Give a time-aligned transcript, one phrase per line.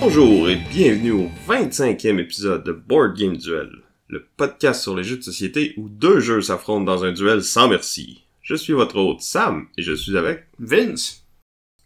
[0.00, 3.70] Bonjour et bienvenue au 25e épisode de Board Game Duel,
[4.12, 7.66] le podcast sur les jeux de société où deux jeux s'affrontent dans un duel sans
[7.66, 8.22] merci.
[8.42, 10.46] Je suis votre hôte Sam et je suis avec...
[10.58, 11.24] Vince,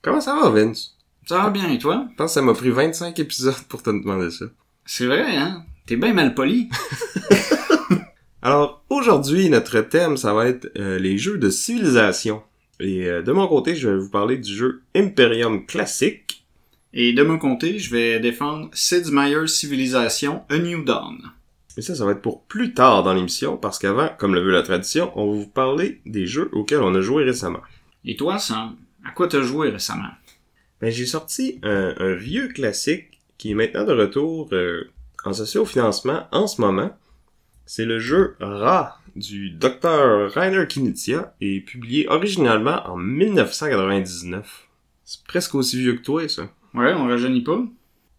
[0.02, 0.96] Comment ça va Vince?
[1.24, 2.08] ça va bien et toi?
[2.10, 4.46] Je pense que ça m'a pris 25 épisodes pour te demander ça.
[4.84, 5.64] C'est vrai, hein?
[5.86, 6.68] T'es bien mal poli.
[8.42, 12.42] Alors aujourd'hui notre thème ça va être euh, les jeux de civilisation.
[12.80, 16.44] Et euh, de mon côté je vais vous parler du jeu Imperium classique.
[16.92, 21.18] Et de mon côté, je vais défendre Sid Meier's Civilisation A New Dawn.
[21.76, 24.52] Mais ça, ça va être pour plus tard dans l'émission, parce qu'avant, comme le veut
[24.52, 27.60] la tradition, on va vous parler des jeux auxquels on a joué récemment.
[28.04, 30.10] Et toi, Sam, à quoi t'as joué récemment?
[30.80, 34.90] Ben, j'ai sorti un, un vieux classique qui est maintenant de retour euh,
[35.24, 36.96] en socio-financement en ce moment.
[37.66, 40.30] C'est le jeu Ra du Dr.
[40.32, 44.68] Rainer Knizia et publié originalement en 1999.
[45.04, 46.50] C'est presque aussi vieux que toi, ça.
[46.74, 47.64] Ouais, on rajeunit pas.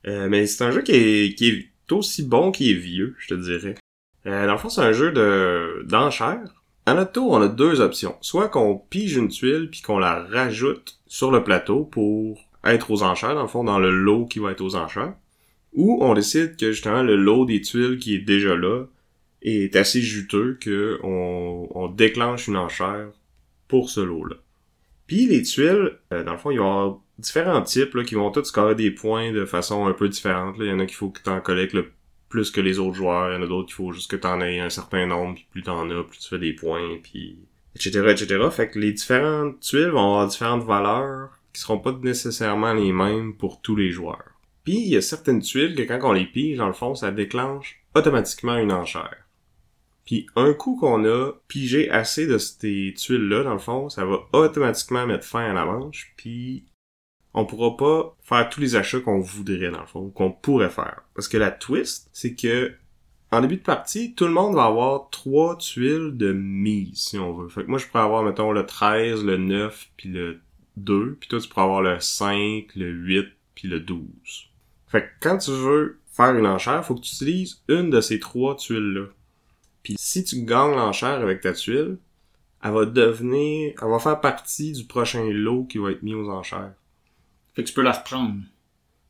[0.07, 3.27] Euh, mais c'est un jeu qui est, qui est aussi bon qu'il est vieux, je
[3.27, 3.75] te dirais.
[4.25, 6.63] Euh, dans le fond, c'est un jeu de d'enchères.
[6.85, 8.15] À notre tour, on a deux options.
[8.21, 13.03] Soit qu'on pige une tuile puis qu'on la rajoute sur le plateau pour être aux
[13.03, 15.13] enchères, dans le fond, dans le lot qui va être aux enchères.
[15.73, 18.85] Ou on décide que justement le lot des tuiles qui est déjà là
[19.41, 23.09] est assez juteux que on, déclenche une enchère
[23.67, 24.35] pour ce lot-là.
[25.07, 28.31] Puis les tuiles, euh, dans le fond, il y a différents types là, qui vont
[28.31, 30.57] tous scorer des points de façon un peu différente.
[30.57, 30.65] là.
[30.65, 31.91] Il y en a qu'il faut que tu en collectes le
[32.29, 33.31] plus que les autres joueurs.
[33.31, 35.35] Il y en a d'autres qu'il faut juste que tu en aies un certain nombre.
[35.35, 36.97] Puis plus t'en as, plus tu fais des points.
[37.01, 37.39] Puis
[37.75, 38.07] etc.
[38.09, 38.47] etc.
[38.51, 43.35] Fait que les différentes tuiles vont avoir différentes valeurs qui seront pas nécessairement les mêmes
[43.35, 44.31] pour tous les joueurs.
[44.63, 47.11] Puis il y a certaines tuiles que quand on les pige, dans le fond, ça
[47.11, 49.27] déclenche automatiquement une enchère.
[50.05, 54.19] Puis un coup qu'on a pigé assez de ces tuiles-là, dans le fond, ça va
[54.33, 56.65] automatiquement mettre fin à la manche, puis
[57.33, 61.01] on pourra pas faire tous les achats qu'on voudrait, dans le fond, qu'on pourrait faire.
[61.13, 62.73] Parce que la twist, c'est que
[63.31, 67.33] en début de partie, tout le monde va avoir trois tuiles de mise, si on
[67.33, 67.49] veut.
[67.49, 70.39] Fait que moi, je pourrais avoir, mettons, le 13, le 9, puis le
[70.77, 73.99] 2, puis toi, tu pourrais avoir le 5, le 8, puis le 12.
[74.87, 78.19] Fait que quand tu veux faire une enchère, faut que tu utilises une de ces
[78.19, 79.07] trois tuiles-là.
[79.83, 81.97] Puis si tu gagnes l'enchère avec ta tuile,
[82.63, 86.29] elle va devenir, elle va faire partie du prochain lot qui va être mis aux
[86.29, 86.73] enchères.
[87.57, 88.35] Fait que tu peux la reprendre.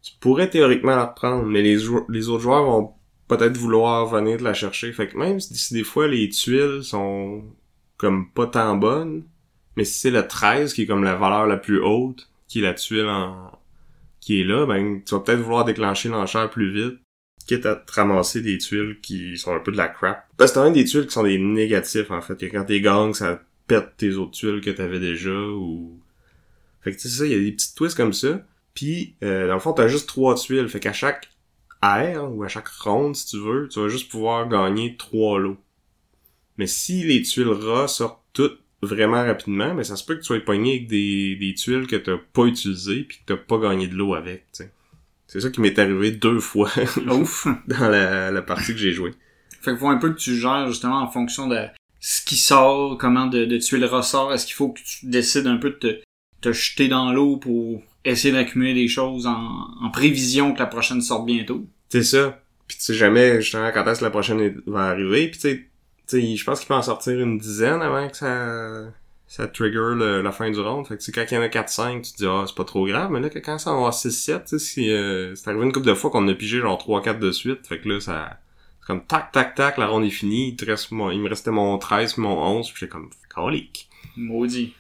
[0.02, 2.94] Tu pourrais théoriquement la reprendre, mais les, les autres joueurs vont
[3.28, 4.94] peut-être vouloir venir te la chercher.
[4.94, 7.44] Fait que même si si des fois les tuiles sont
[7.98, 9.26] comme pas tant bonnes,
[9.76, 12.62] mais si c'est le 13 qui est comme la valeur la plus haute, qui est
[12.62, 13.52] la tuile en...
[14.22, 17.02] qui est là, ben tu vas peut-être vouloir déclencher l'enchère plus vite,
[17.48, 20.26] quitte à te ramasser des tuiles qui sont un peu de la crap.
[20.38, 22.80] Parce que t'as même des tuiles qui sont des négatifs en fait, que quand t'es
[22.80, 26.00] gang, ça pète tes autres tuiles que t'avais déjà ou...
[26.88, 28.40] Fait que tu sais ça, il y a des petites twists comme ça.
[28.74, 30.70] Puis, euh, dans le fond, t'as juste trois tuiles.
[30.70, 31.28] Fait qu'à chaque
[31.84, 35.58] air, ou à chaque ronde, si tu veux, tu vas juste pouvoir gagner trois lots.
[36.58, 40.28] Mais si les tuiles ras sortent toutes vraiment rapidement, mais ça se peut que tu
[40.28, 43.88] sois pogné avec des, des tuiles que t'as pas utilisées puis que t'as pas gagné
[43.88, 44.72] de l'eau avec, tu sais.
[45.26, 46.72] C'est ça qui m'est arrivé deux fois
[47.10, 47.48] Ouf!
[47.68, 49.12] dans la, la partie que j'ai jouée.
[49.60, 51.66] fait que faut un peu que tu gères justement en fonction de
[52.00, 54.32] ce qui sort, comment de, de tuiles ressort.
[54.32, 56.02] Est-ce qu'il faut que tu décides un peu de te,
[56.42, 61.02] te jeter dans l'eau pour essayer d'accumuler des choses en, en prévision que la prochaine
[61.02, 61.66] sorte bientôt?
[61.90, 62.42] C'est ça.
[62.68, 65.30] Puis tu sais jamais justement quand est-ce que la prochaine va arriver.
[65.30, 65.70] Puis tu
[66.08, 68.92] sais, je pense qu'il peut en sortir une dizaine avant que ça
[69.30, 70.88] ça trigger le- la fin du round.
[70.88, 72.56] Fait que tu sais, quand il y en a 4-5, tu te dis ah c'est
[72.56, 73.12] pas trop grave.
[73.12, 75.74] Mais là que quand ça va avoir 6-7, tu sais, si, euh, c'est arrivé une
[75.74, 77.68] couple de fois qu'on a pigé genre 3-4 de suite.
[77.68, 78.40] Fait que là ça.
[78.80, 81.28] C'est comme tac tac tac, la ronde est finie, il, te reste mon, il me
[81.28, 83.90] restait mon 13 puis mon 11, puis j'étais comme colique.
[84.16, 84.74] Maudit.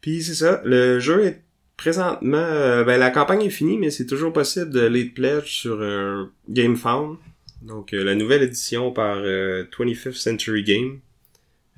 [0.00, 1.42] Puis c'est ça, le jeu est
[1.76, 5.78] présentement, euh, ben la campagne est finie, mais c'est toujours possible de late pledge sur
[5.80, 7.16] euh, GameFound.
[7.62, 11.00] Donc euh, la nouvelle édition par euh, 25th Century Game.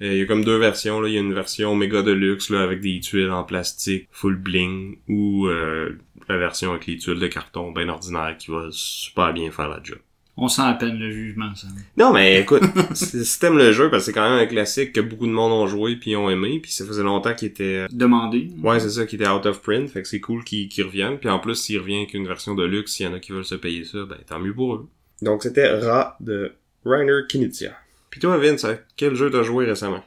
[0.00, 2.50] Euh, Il y a comme deux versions là, il y a une version méga deluxe
[2.50, 5.96] là avec des tuiles en plastique full bling ou euh,
[6.28, 9.80] la version avec les tuiles de carton bien ordinaire qui va super bien faire la
[9.82, 9.98] job.
[10.36, 11.66] On sent à peine le jugement, ça.
[11.96, 12.62] Non, mais écoute,
[12.94, 15.52] si t'aimes le jeu, parce que c'est quand même un classique que beaucoup de monde
[15.52, 18.50] ont joué puis ont aimé, puis ça faisait longtemps qu'il était Demander.
[18.62, 21.18] Ouais, c'est ça, qui était out of print, fait que c'est cool qu'ils qu'ils reviennent.
[21.18, 23.32] Puis en plus, s'il revient avec une version de luxe, s'il y en a qui
[23.32, 24.88] veulent se payer ça, ben tant mieux pour eux.
[25.20, 26.52] Donc c'était Ra de
[26.84, 27.72] Rainer Knizia.
[28.10, 30.02] Puis toi, Vince, à quel jeu t'as joué récemment?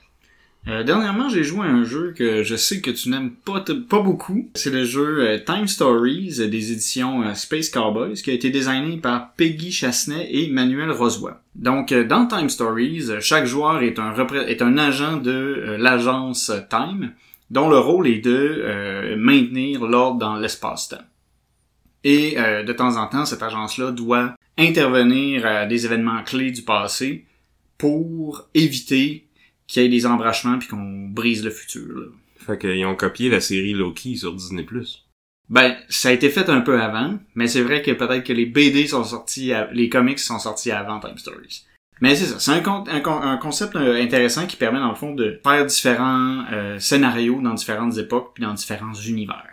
[0.67, 3.63] Euh, dernièrement, j'ai joué à un jeu que je sais que tu n'aimes pas,
[3.99, 4.49] beaucoup.
[4.55, 8.97] C'est le jeu euh, Time Stories euh, des éditions Space Cowboys qui a été designé
[8.97, 11.33] par Peggy Chassenet et Manuel Rosoy.
[11.53, 17.13] Donc, dans Time Stories, chaque joueur est un, agent de l'agence Time
[17.51, 21.05] dont le rôle est de maintenir l'ordre dans l'espace-temps.
[22.03, 27.25] Et de temps en temps, cette agence-là doit intervenir à des événements clés du passé
[27.77, 29.25] pour éviter
[29.67, 31.87] qu'il y ait des embrachements puis qu'on brise le futur.
[31.97, 32.05] là.
[32.45, 34.65] Fait qu'ils ont copié la série Loki sur Disney+.
[35.49, 38.45] Ben, ça a été fait un peu avant, mais c'est vrai que peut-être que les
[38.47, 41.65] BD sont sortis, à- les comics sont sortis avant Time Stories.
[42.01, 44.89] Mais c'est ça, c'est un, con- un, con- un concept euh, intéressant qui permet dans
[44.89, 49.45] le fond de faire différents euh, scénarios dans différentes époques puis dans différents univers.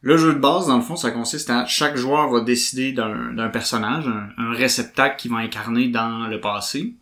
[0.00, 3.48] Le jeu de base, dans le fond, ça consiste à chaque joueur va décider d'un
[3.48, 6.94] personnage, un, un réceptacle qui va incarner dans le passé,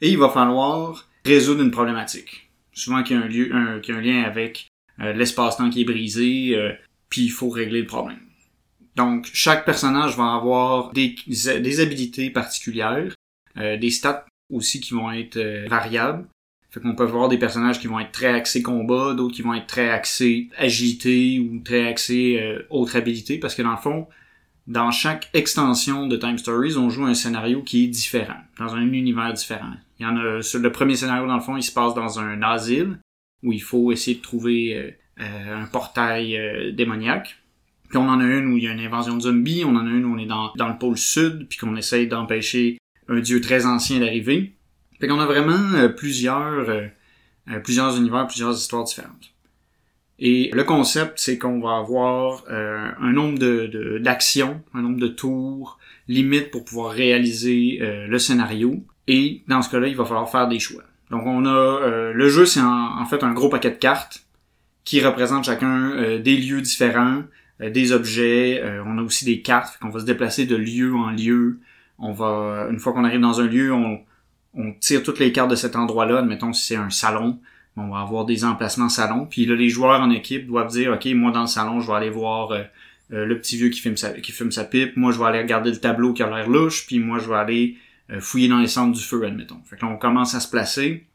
[0.00, 2.50] et il va falloir résoudre une problématique.
[2.72, 4.68] Souvent qu'il y a un, lieu, un, un lien avec
[5.00, 6.72] euh, l'espace-temps qui est brisé, euh,
[7.08, 8.20] puis il faut régler le problème.
[8.96, 13.14] Donc, chaque personnage va avoir des, des habilités particulières,
[13.58, 16.26] euh, des stats aussi qui vont être euh, variables.
[16.70, 19.54] Fait qu'on peut avoir des personnages qui vont être très axés combat, d'autres qui vont
[19.54, 24.08] être très axés agilité ou très axés euh, autre habilité, parce que dans le fond,
[24.66, 28.92] dans chaque extension de Time Stories, on joue un scénario qui est différent, dans un
[28.92, 29.74] univers différent.
[29.98, 32.18] Il y en a, sur le premier scénario, dans le fond, il se passe dans
[32.18, 32.98] un asile,
[33.42, 34.90] où il faut essayer de trouver euh,
[35.22, 37.36] euh, un portail euh, démoniaque.
[37.88, 39.86] Puis on en a une où il y a une invasion de zombies, on en
[39.86, 42.78] a une où on est dans, dans le pôle sud, puis qu'on essaye d'empêcher
[43.08, 44.52] un dieu très ancien d'arriver.
[45.00, 46.66] Fait qu'on a vraiment plusieurs,
[47.62, 49.32] plusieurs univers, plusieurs histoires différentes.
[50.18, 55.08] Et le concept, c'est qu'on va avoir un nombre de, de- d'actions, un nombre de
[55.08, 55.78] tours
[56.08, 58.82] limite pour pouvoir réaliser le scénario.
[59.08, 60.82] Et dans ce cas-là, il va falloir faire des choix.
[61.10, 64.26] Donc on a euh, le jeu, c'est en, en fait un gros paquet de cartes
[64.84, 67.22] qui représentent chacun euh, des lieux différents,
[67.60, 68.60] euh, des objets.
[68.62, 71.58] euh, on a aussi des cartes, qu'on va se déplacer de lieu en lieu.
[71.98, 74.00] On va, une fois qu'on arrive dans un lieu, on,
[74.54, 76.18] on tire toutes les cartes de cet endroit-là.
[76.18, 77.38] Admettons si c'est un salon,
[77.76, 79.26] on va avoir des emplacements salon.
[79.26, 81.96] Puis là, les joueurs en équipe doivent dire, ok, moi dans le salon, je vais
[81.96, 82.52] aller voir
[83.10, 84.96] le petit vieux qui fume sa, qui fume sa pipe.
[84.96, 86.86] Moi, je vais aller regarder le tableau qui a l'air louche.
[86.86, 87.76] Puis moi, je vais aller
[88.20, 89.60] fouiller dans les centres du feu, admettons.
[89.64, 91.06] Fait que on commence à se placer.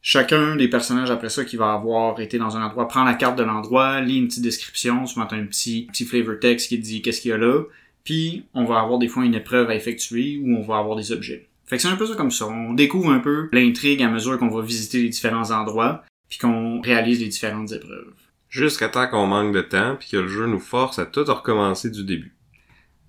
[0.00, 3.38] Chacun des personnages après ça qui va avoir été dans un endroit prend la carte
[3.38, 7.22] de l'endroit, lit une petite description, souvent un petit, petit flavor text qui dit qu'est-ce
[7.22, 7.62] qu'il y a là,
[8.04, 11.10] puis on va avoir des fois une épreuve à effectuer ou on va avoir des
[11.10, 11.48] objets.
[11.66, 12.46] Fait que c'est un peu ça comme ça.
[12.46, 16.82] On découvre un peu l'intrigue à mesure qu'on va visiter les différents endroits, puis qu'on
[16.82, 18.12] réalise les différentes épreuves.
[18.50, 21.90] Jusqu'à temps qu'on manque de temps, puis que le jeu nous force à tout recommencer
[21.90, 22.33] du début.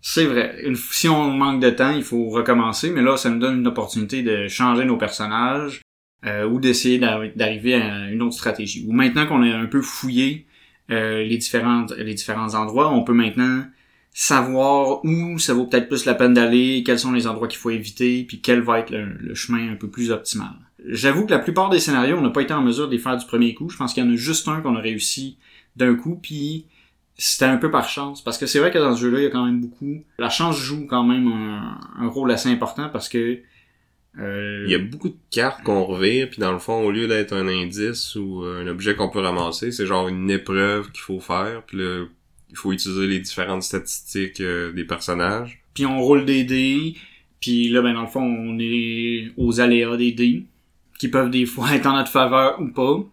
[0.08, 0.64] C'est vrai.
[0.92, 4.22] Si on manque de temps, il faut recommencer, mais là, ça nous donne une opportunité
[4.22, 5.82] de changer nos personnages
[6.28, 8.86] euh, ou d'essayer d'arri- d'arriver à une autre stratégie.
[8.88, 10.46] Ou maintenant qu'on a un peu fouillé
[10.92, 13.66] euh, les, différentes, les différents endroits, on peut maintenant
[14.14, 17.72] savoir où ça vaut peut-être plus la peine d'aller, quels sont les endroits qu'il faut
[17.72, 20.54] éviter, puis quel va être le, le chemin un peu plus optimal.
[20.88, 23.18] J'avoue que la plupart des scénarios, on n'a pas été en mesure de les faire
[23.18, 23.72] du premier coup.
[23.72, 25.40] Je pense qu'il y en a juste un qu'on a réussi
[25.76, 26.68] d'un coup, puis
[27.18, 28.24] c'était un peu par chance.
[28.24, 30.04] Parce que c'est vrai que dans ce jeu-là, il y a quand même beaucoup...
[30.20, 33.40] La chance joue quand même un, un rôle assez important parce que...
[34.20, 37.08] euh, Il y a beaucoup de cartes qu'on revire, puis dans le fond, au lieu
[37.08, 41.20] d'être un indice ou un objet qu'on peut ramasser, c'est genre une épreuve qu'il faut
[41.20, 42.06] faire, puis là,
[42.50, 45.62] il faut utiliser les différentes statistiques euh, des personnages.
[45.74, 46.96] Puis on roule des dés,
[47.42, 50.46] puis là, ben dans le fond, on est aux aléas des dés,
[51.00, 53.04] qui peuvent des fois être en notre faveur ou pas.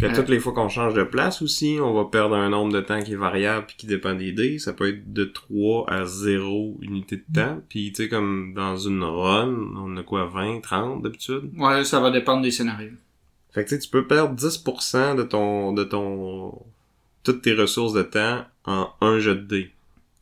[0.00, 2.72] Puis à toutes les fois qu'on change de place aussi, on va perdre un nombre
[2.72, 4.58] de temps qui est variable puis qui dépend des dés.
[4.58, 7.60] Ça peut être de 3 à 0 unités de temps.
[7.68, 11.50] Puis tu sais, comme dans une run, on a quoi, 20, 30 d'habitude?
[11.54, 12.92] Ouais, ça va dépendre des scénarios.
[13.52, 16.54] Fait que tu sais, tu peux perdre 10% de ton, de ton,
[17.22, 19.70] toutes tes ressources de temps en un jet de dés.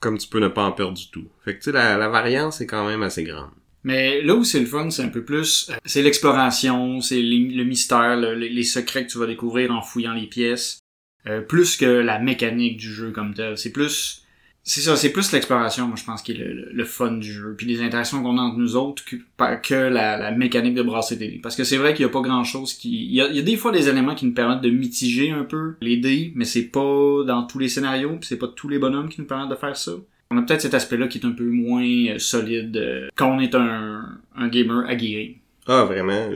[0.00, 1.28] Comme tu peux ne pas en perdre du tout.
[1.44, 3.50] Fait que tu sais, la, la variance est quand même assez grande.
[3.84, 5.68] Mais là où c'est le fun, c'est un peu plus...
[5.70, 10.14] euh, C'est l'exploration, c'est le mystère, le- les, secrets que tu vas découvrir en fouillant
[10.14, 10.80] les pièces.
[11.26, 13.56] euh, plus que la mécanique du jeu comme tel.
[13.58, 14.22] C'est plus...
[14.64, 17.54] C'est ça, c'est plus l'exploration, moi je pense, qui est le, le- fun du jeu.
[17.56, 21.40] Puis les interactions qu'on a entre nous autres que, la, mécanique de brasser des dés.
[21.42, 23.06] Parce que c'est vrai qu'il y a pas grand chose qui...
[23.06, 25.30] Il y a, il y a des fois des éléments qui nous permettent de mitiger
[25.30, 28.68] un peu les dés, mais c'est pas dans tous les scénarios, puis c'est pas tous
[28.68, 29.92] les bonhommes qui nous permettent de faire ça.
[30.30, 33.40] On a peut-être cet aspect-là qui est un peu moins euh, solide euh, quand on
[33.40, 35.38] est un, gamer aguerri.
[35.66, 36.30] Ah, vraiment.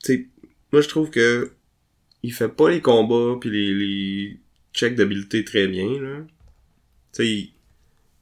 [0.00, 0.28] sais,
[0.72, 1.52] moi je trouve que
[2.22, 4.40] il fait pas les combats puis les,
[4.72, 6.18] checks d'habileté très bien, là.
[6.20, 6.26] Tu
[7.12, 7.52] sais, il-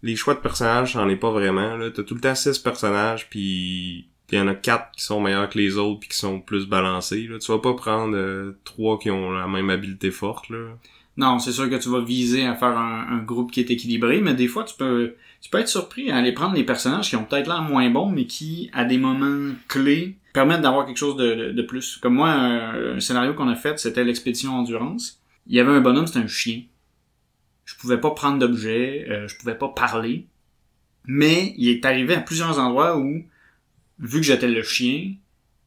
[0.03, 1.91] les choix de personnages, j'en ai pas vraiment, là.
[1.91, 5.49] T'as tout le temps six personnages puis il y en a quatre qui sont meilleurs
[5.49, 7.27] que les autres puis qui sont plus balancés.
[7.29, 7.39] Là.
[7.39, 10.49] Tu vas pas prendre euh, trois qui ont la même habileté forte.
[10.51, 10.77] Là.
[11.17, 14.21] Non, c'est sûr que tu vas viser à faire un, un, groupe qui est équilibré,
[14.21, 17.17] mais des fois tu peux tu peux être surpris à aller prendre les personnages qui
[17.17, 21.17] ont peut-être l'air moins bons, mais qui, à des moments clés, permettent d'avoir quelque chose
[21.17, 21.99] de, de, plus.
[21.99, 25.23] Comme moi, un, scénario qu'on a fait, c'était l'expédition endurance.
[25.47, 26.63] Il y avait un bonhomme, c'était un chien.
[27.67, 30.27] Je pouvais pas prendre d'objet, euh, je pouvais pas parler.
[31.07, 33.23] Mais il est arrivé à plusieurs endroits où,
[33.99, 35.13] vu que j'étais le chien,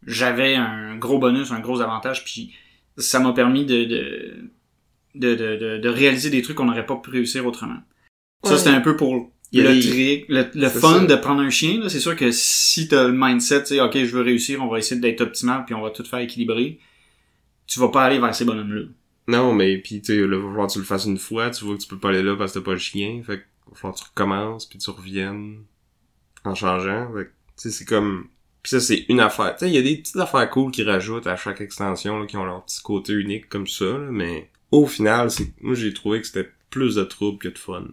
[0.07, 2.51] j'avais un gros bonus, un gros avantage, puis
[2.97, 4.49] ça m'a permis de, de,
[5.19, 7.79] de, de, de, réaliser des trucs qu'on n'aurait pas pu réussir autrement.
[8.43, 11.87] Ça, c'était un peu pour le trick, le, fun de prendre un chien.
[11.89, 14.79] C'est sûr que si t'as le mindset, tu sais, ok, je veux réussir, on va
[14.79, 16.79] essayer d'être optimal, puis on va tout faire équilibrer,
[17.65, 18.83] tu vas pas aller vers ces bonhommes-là.
[19.27, 21.65] Non, mais puis tu sais, là, va falloir que tu le fasses une fois, tu
[21.65, 23.43] vois que tu peux pas aller là parce que t'as pas le chien, fait que
[23.69, 25.63] va falloir que tu recommences, puis tu reviennes
[26.45, 27.11] en changeant.
[27.13, 28.29] Fait tu sais, c'est comme...
[28.63, 29.55] Puis ça, c'est une affaire.
[29.55, 32.25] Tu sais, il y a des petites affaires cool qui rajoutent à chaque extension, là,
[32.25, 35.93] qui ont leur petit côté unique comme ça, là, mais au final, c'est moi j'ai
[35.93, 37.87] trouvé que c'était plus de trouble que de fun.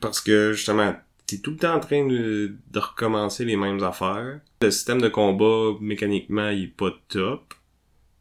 [0.00, 0.94] Parce que justement,
[1.26, 4.40] t'es tout le temps en train de, recommencer les mêmes affaires.
[4.62, 7.54] Le système de combat, mécaniquement, il est pas top.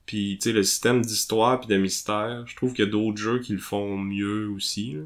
[0.05, 3.17] Puis, tu sais, le système d'histoire puis de mystère, je trouve qu'il y a d'autres
[3.17, 4.97] jeux qui le font mieux aussi.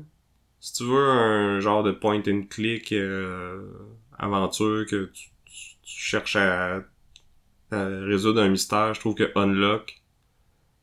[0.59, 3.61] Si tu veux un genre de point and click euh,
[4.17, 5.29] aventure que tu,
[5.85, 6.83] cherches à,
[7.71, 9.98] à, résoudre un mystère, je trouve que Unlock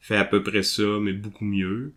[0.06, 1.92] fait à peu près ça, mais beaucoup mieux.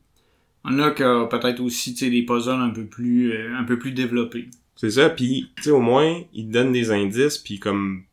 [0.63, 4.49] Unlock a peut-être aussi des puzzles un peu plus euh, un peu plus développés.
[4.75, 8.03] C'est ça, puis tu sais au moins il te donne des indices puis comme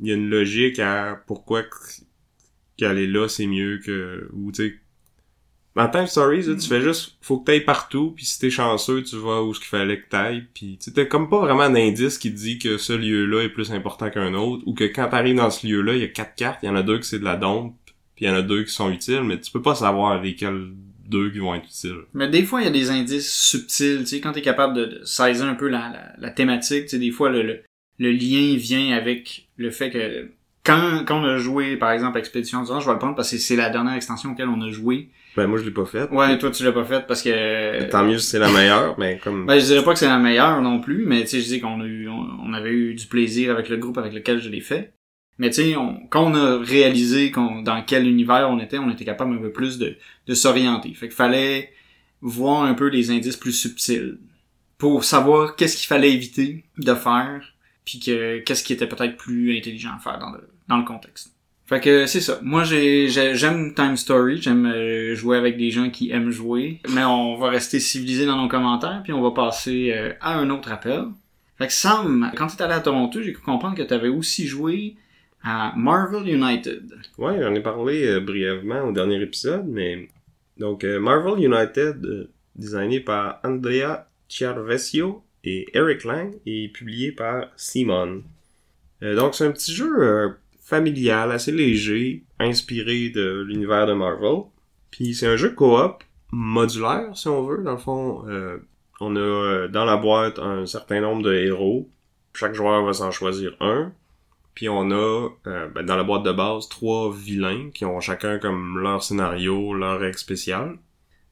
[0.00, 1.62] il y a une logique à pourquoi
[2.76, 4.74] qu'aller là c'est mieux que ou tu sais
[5.78, 9.16] en Time Stories, tu fais juste, faut que t'ailles partout, puis si t'es chanceux, tu
[9.16, 12.32] vas où ce qu'il fallait que t'ailles, puis tu t'as comme pas vraiment d'indice qui
[12.32, 15.50] te dit que ce lieu-là est plus important qu'un autre, ou que quand t'arrives dans
[15.50, 17.24] ce lieu-là, il y a quatre cartes, il y en a deux qui c'est de
[17.24, 17.74] la dompe,
[18.16, 20.72] puis il y en a deux qui sont utiles, mais tu peux pas savoir lesquelles
[21.08, 22.00] deux qui vont être utiles.
[22.14, 25.00] Mais des fois, il y a des indices subtils, tu sais, quand t'es capable de,
[25.04, 27.62] saisir un peu la, la, la thématique, tu sais, des fois, le, le,
[27.98, 30.30] le, lien vient avec le fait que
[30.64, 33.54] quand, quand on a joué, par exemple, Expédition je vais le prendre parce que c'est
[33.54, 35.10] la dernière extension auquel on a joué.
[35.36, 36.10] Ben, moi, je l'ai pas faite.
[36.10, 37.88] Ouais, toi, tu l'as pas faite parce que...
[37.90, 39.46] Tant mieux si c'est la meilleure, mais comme...
[39.46, 41.60] Ben, je dirais pas que c'est la meilleure non plus, mais tu sais, je dis
[41.60, 44.62] qu'on a eu, on, avait eu du plaisir avec le groupe avec lequel je l'ai
[44.62, 44.92] fait.
[45.38, 45.74] Mais tu sais,
[46.10, 49.78] quand on a réalisé dans quel univers on était, on était capable un peu plus
[49.78, 50.94] de, de s'orienter.
[50.94, 51.72] Fait qu'il fallait
[52.22, 54.18] voir un peu les indices plus subtils
[54.78, 59.56] pour savoir qu'est-ce qu'il fallait éviter de faire, puis que qu'est-ce qui était peut-être plus
[59.56, 61.32] intelligent à faire dans le, dans le contexte.
[61.66, 62.38] Fait que c'est ça.
[62.42, 67.04] Moi j'ai j'aime Time Story, j'aime euh, jouer avec des gens qui aiment jouer, mais
[67.04, 70.70] on va rester civilisé dans nos commentaires puis on va passer euh, à un autre
[70.70, 71.06] appel.
[71.58, 74.08] Fait que Sam, quand tu es allé à Toronto, j'ai cru comprendre que tu avais
[74.08, 74.94] aussi joué
[75.46, 76.92] à Marvel United.
[77.18, 80.08] Ouais, j'en ai parlé euh, brièvement au dernier épisode, mais
[80.58, 87.46] donc euh, Marvel United, euh, designé par Andrea Chiarvesio et Eric Lang, et publié par
[87.54, 88.24] Simon.
[89.00, 94.46] donc c'est un petit jeu familial, assez léger, inspiré de l'univers de Marvel.
[94.90, 97.62] Puis c'est un jeu coop modulaire, si on veut.
[97.62, 98.24] Dans le fond,
[99.00, 101.88] on a dans la boîte un certain nombre de héros.
[102.34, 103.92] Chaque joueur va s'en choisir un.
[104.56, 108.38] Puis on a, euh, ben, dans la boîte de base, trois vilains qui ont chacun
[108.38, 110.78] comme leur scénario, leur règle spéciale.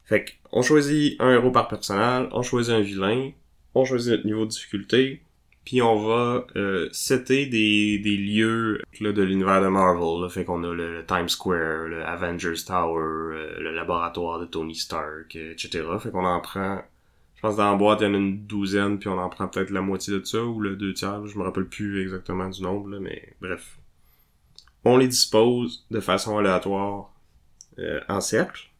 [0.05, 3.31] Fait qu'on choisit un héros par personnage, on choisit un vilain,
[3.75, 5.23] on choisit notre niveau de difficulté,
[5.65, 10.21] puis on va euh, setter des, des lieux là, de l'univers de Marvel.
[10.21, 10.29] Là.
[10.29, 15.35] Fait qu'on a le, Times Square, le Avengers Tower, euh, le laboratoire de Tony Stark,
[15.35, 15.83] etc.
[15.99, 16.83] Fait qu'on en prend
[17.45, 19.69] pense dans la boîte, il y en a une douzaine, puis on en prend peut-être
[19.69, 22.89] la moitié de ça, ou le deux tiers, je me rappelle plus exactement du nombre,
[22.89, 23.79] là, mais bref.
[24.85, 27.13] On les dispose de façon aléatoire
[27.79, 28.71] euh, en cercle.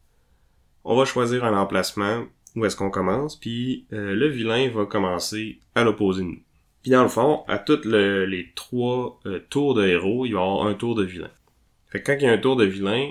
[0.83, 2.25] On va choisir un emplacement
[2.57, 6.43] où est-ce qu'on commence, puis euh, le vilain va commencer à l'opposé de nous.
[6.83, 10.43] Puis dans le fond, à toutes les trois euh, tours de héros, il va y
[10.43, 11.31] avoir un tour de vilain.
[11.89, 13.11] Fait que quand il y a un tour de vilain,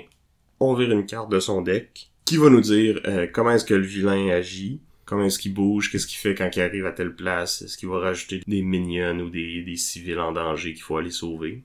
[0.58, 3.00] on vire une carte de son deck qui va nous dire
[3.34, 6.62] comment est-ce que le vilain agit, Comment est-ce qu'il bouge, qu'est-ce qu'il fait quand il
[6.62, 10.32] arrive à telle place, est-ce qu'il va rajouter des minions ou des, des civils en
[10.32, 11.62] danger qu'il faut aller sauver?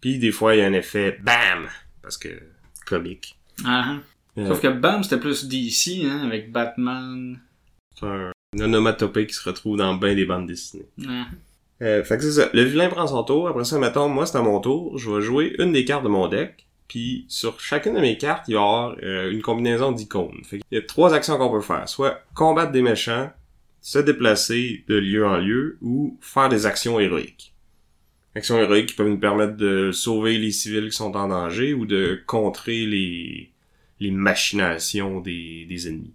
[0.00, 1.68] Puis des fois, il y a un effet BAM!
[2.02, 2.28] Parce que
[2.86, 3.38] comique.
[3.64, 3.98] Ah,
[4.36, 7.38] uh Sauf que BAM, c'était plus DC, hein, avec Batman.
[7.98, 10.88] C'est un, onomatopée qui se retrouve dans bien des bandes dessinées.
[10.98, 11.24] Uh
[11.82, 12.50] euh, fait que c'est ça.
[12.52, 13.48] Le vilain prend son tour.
[13.48, 14.98] Après ça, mettons, moi, c'est à mon tour.
[14.98, 16.66] Je vais jouer une des cartes de mon deck.
[16.90, 20.42] Puis sur chacune de mes cartes, il va y avoir euh, une combinaison d'icônes.
[20.50, 21.88] il y a trois actions qu'on peut faire.
[21.88, 23.30] Soit combattre des méchants,
[23.80, 27.54] se déplacer de lieu en lieu, ou faire des actions héroïques.
[28.34, 31.86] actions héroïques qui peuvent nous permettre de sauver les civils qui sont en danger ou
[31.86, 33.52] de contrer les,
[34.10, 36.14] machinations des, des ennemis.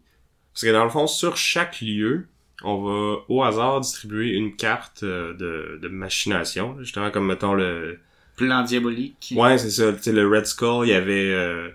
[0.51, 2.27] Parce que dans le fond, sur chaque lieu,
[2.65, 7.98] on va au hasard distribuer une carte euh, de, de machination, justement comme mettons le...
[8.35, 9.33] Plan diabolique.
[9.35, 9.93] Ouais, c'est ça.
[9.93, 11.31] Tu sais, le Red Skull, il y avait...
[11.33, 11.69] euh,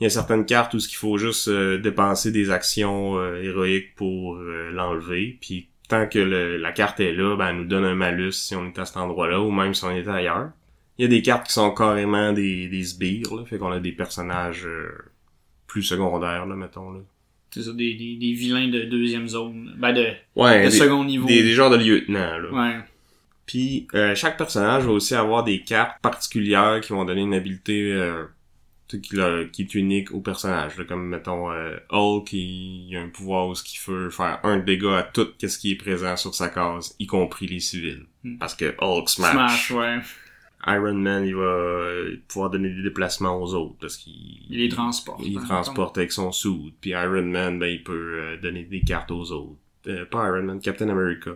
[0.00, 3.42] il y a certaines cartes où ce qu'il faut juste euh, dépenser des actions euh,
[3.42, 5.36] héroïques pour euh, l'enlever.
[5.42, 8.54] Puis tant que le- la carte est là, ben, elle nous donne un malus si
[8.56, 10.52] on est à cet endroit-là ou même si on était ailleurs.
[10.96, 13.44] Il y a des cartes qui sont carrément des, des sbires, là.
[13.44, 14.66] Fait qu'on a des personnages
[15.66, 17.00] plus secondaires, là, mettons, là.
[17.50, 19.74] C'est ça, des, des, des vilains de deuxième zone.
[19.76, 21.26] Ben, de, Ouais, de des, second niveau.
[21.26, 22.50] des, des genres de lieutenants, là.
[22.52, 22.80] Ouais.
[23.50, 27.92] Puis euh, chaque personnage va aussi avoir des cartes particulières qui vont donner une habilité
[27.92, 28.26] euh,
[28.86, 30.78] qui, qui est unique au personnage.
[30.78, 30.84] là.
[30.84, 34.60] comme mettons euh, Hulk, il, il a un pouvoir où ce qu'il peut faire un
[34.60, 38.06] dégât à tout ce qui est présent sur sa case, y compris les civils.
[38.22, 38.38] Hmm.
[38.38, 39.32] Parce que Hulk smash.
[39.32, 39.98] Smash, ouais.
[40.68, 44.68] Iron Man, il va euh, pouvoir donner des déplacements aux autres parce qu'il Il les
[44.68, 45.22] transporte.
[45.24, 46.72] il par transporte avec son suit.
[46.80, 49.58] Puis Iron Man, ben il peut euh, donner des cartes aux autres.
[49.88, 51.32] Euh, pas Iron Man, Captain America.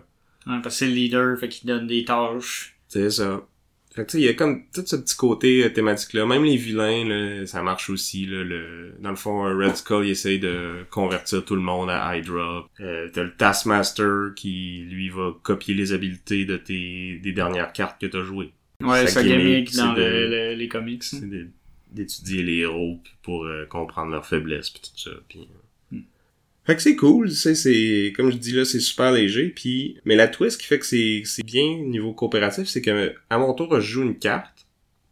[0.47, 2.77] Ouais, parce que c'est le leader, fait qu'il donne des tâches.
[2.89, 3.47] C'est ça.
[3.95, 6.27] Fait que tu sais, il y a comme tout ce petit côté euh, thématique-là.
[6.27, 8.27] Même les vilains, là, ça marche aussi.
[8.27, 8.93] Là, le...
[8.99, 12.69] Dans le fond, Red Skull, il essaye de convertir tout le monde à Hydra.
[12.81, 18.01] Euh, T'as le Taskmaster qui, lui, va copier les habiletés de tes des dernières cartes
[18.01, 18.53] que t'as jouées.
[18.83, 21.05] Ouais, Sa gimmick gimmick, dans le- le- les comics.
[21.05, 21.23] C'est
[21.93, 25.11] d'étudier les héros pour euh, comprendre leurs faiblesses pis tout ça.
[25.29, 25.45] Puis, euh.
[26.65, 29.51] Fait que c'est cool, sais, c'est comme je dis là, c'est super léger.
[29.51, 33.15] Puis, mais la twist qui fait que c'est c'est bien au niveau coopératif, c'est que
[33.29, 34.67] à mon tour, je joue une carte.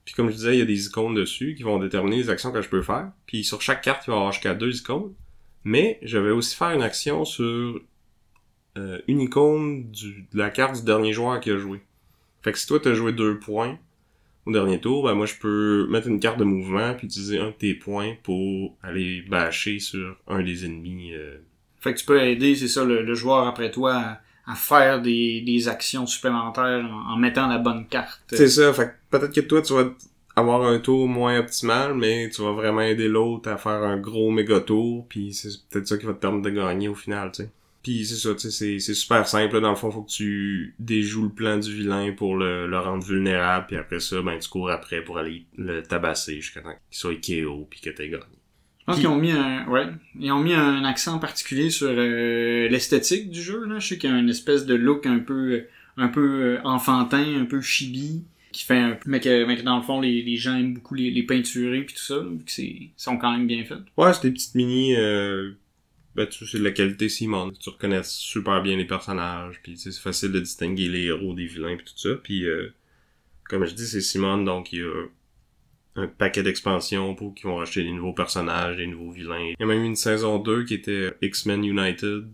[0.04, 2.52] Puis comme je disais, il y a des icônes dessus qui vont déterminer les actions
[2.52, 3.12] que je peux faire.
[3.26, 5.12] Puis sur chaque carte, il va y avoir jusqu'à deux icônes.
[5.64, 7.80] Mais je vais aussi faire une action sur
[8.78, 11.82] euh, une icône du, de la carte du dernier joueur qui a joué.
[12.40, 13.78] Fait que si toi t'as joué deux points
[14.46, 17.46] au dernier tour, ben moi je peux mettre une carte de mouvement puis utiliser un
[17.48, 21.12] de tes points pour aller bâcher sur un des ennemis.
[21.14, 21.38] euh.
[21.80, 24.20] Fait que tu peux aider, c'est ça, le, le joueur après toi à,
[24.52, 28.22] à faire des, des actions supplémentaires en, en mettant la bonne carte.
[28.30, 29.90] C'est ça, fait que peut-être que toi tu vas
[30.34, 34.30] avoir un tour moins optimal, mais tu vas vraiment aider l'autre à faire un gros
[34.30, 37.42] méga tour, puis c'est peut-être ça qui va te permettre de gagner au final, tu
[37.42, 37.50] sais.
[37.82, 39.54] Puis c'est ça, tu sais, c'est- c'est super simple.
[39.54, 39.60] là.
[39.60, 43.04] Dans le fond, faut que tu déjoues le plan du vilain pour le, le rendre
[43.04, 46.96] vulnérable, puis après ça, ben tu cours après pour aller le tabasser jusqu'à temps qu'il
[46.98, 48.24] soit KO puis que t'aies gagné.
[48.80, 49.86] Je pense qu'ils ont mis un, ouais,
[50.18, 53.64] ils ont mis un accent particulier sur euh, l'esthétique du jeu.
[53.66, 53.78] Là.
[53.78, 55.64] Je sais qu'il y a une espèce de look un peu,
[55.96, 59.76] un peu euh, enfantin, un peu chibi, qui fait un, mais que, mais que dans
[59.76, 62.44] le fond les, les gens aiment beaucoup les, les peinturer puis tout ça, là, vu
[62.44, 63.78] que c'est, ils sont quand même bien faits.
[63.96, 64.94] Ouais, c'est des petites mini.
[64.96, 65.52] Euh...
[66.14, 67.52] Ben, tu sais, c'est de la qualité Simon.
[67.52, 71.34] Tu reconnais super bien les personnages, puis tu sais, c'est facile de distinguer les héros
[71.34, 72.14] des vilains puis tout ça.
[72.22, 72.74] Puis, euh,
[73.44, 75.06] comme je dis, c'est Simon, donc il y a
[75.96, 79.52] un paquet d'expansions pour qui vont acheter des nouveaux personnages, des nouveaux vilains.
[79.52, 82.28] Il y a même une saison 2 qui était X-Men United.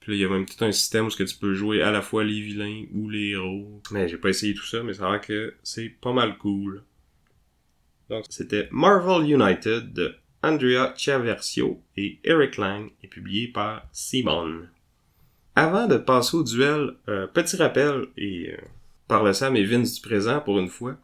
[0.00, 2.02] Puis là, il y a même tout un système où tu peux jouer à la
[2.02, 3.80] fois les vilains ou les héros.
[3.90, 6.82] Mais j'ai pas essayé tout ça, mais a l'air que c'est pas mal cool.
[8.10, 14.66] Donc, c'était Marvel United Andrea Chiaversio et Eric Lang et publié par Simon.
[15.56, 18.56] Avant de passer au duel, euh, petit rappel, et euh,
[19.08, 20.96] par le Sam et Vince du présent pour une fois,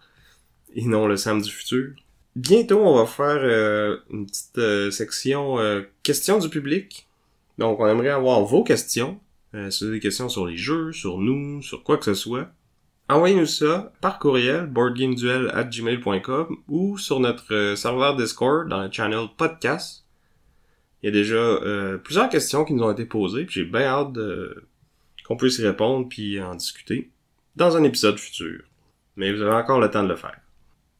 [0.74, 1.92] et non le Sam du futur.
[2.36, 5.58] Bientôt, on va faire euh, une petite section
[6.02, 7.08] questions du public.
[7.58, 9.20] Donc, on aimerait avoir vos questions.
[9.70, 12.50] Si vous avez des questions sur les jeux, sur nous, sur quoi que ce soit.
[13.08, 20.04] Envoyez-nous ça par courriel, boardgameduel.gmail.com ou sur notre euh, serveur Discord dans le channel podcast.
[21.02, 23.82] Il y a déjà euh, plusieurs questions qui nous ont été posées, puis j'ai bien
[23.82, 24.64] hâte de-
[25.26, 27.10] qu'on puisse y répondre puis en discuter
[27.56, 28.62] dans un épisode futur.
[29.16, 30.38] Mais vous avez encore le temps de le faire.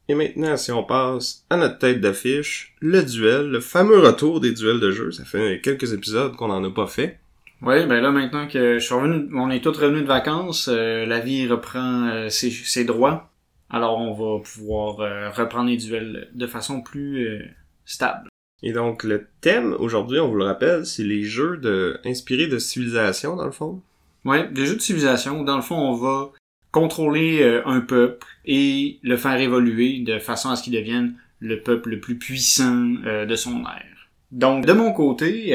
[0.07, 4.51] Et maintenant, si on passe à notre tête d'affiche, le duel, le fameux retour des
[4.53, 5.11] duels de jeu.
[5.11, 7.19] Ça fait quelques épisodes qu'on n'en a pas fait.
[7.61, 11.05] Ouais, ben là maintenant que je suis revenu, on est tous revenus de vacances, euh,
[11.05, 13.31] la vie reprend euh, ses, ses droits.
[13.69, 17.53] Alors on va pouvoir euh, reprendre les duels de façon plus
[17.85, 18.29] stable.
[18.61, 22.57] Et donc, le thème aujourd'hui, on vous le rappelle, c'est les jeux de inspirés de
[22.57, 23.81] civilisation, dans le fond.
[24.23, 26.31] Ouais, des jeux de civilisation, dans le fond, on va
[26.71, 31.91] contrôler un peuple et le faire évoluer de façon à ce qu'il devienne le peuple
[31.91, 34.09] le plus puissant de son ère.
[34.31, 35.53] Donc, de mon côté,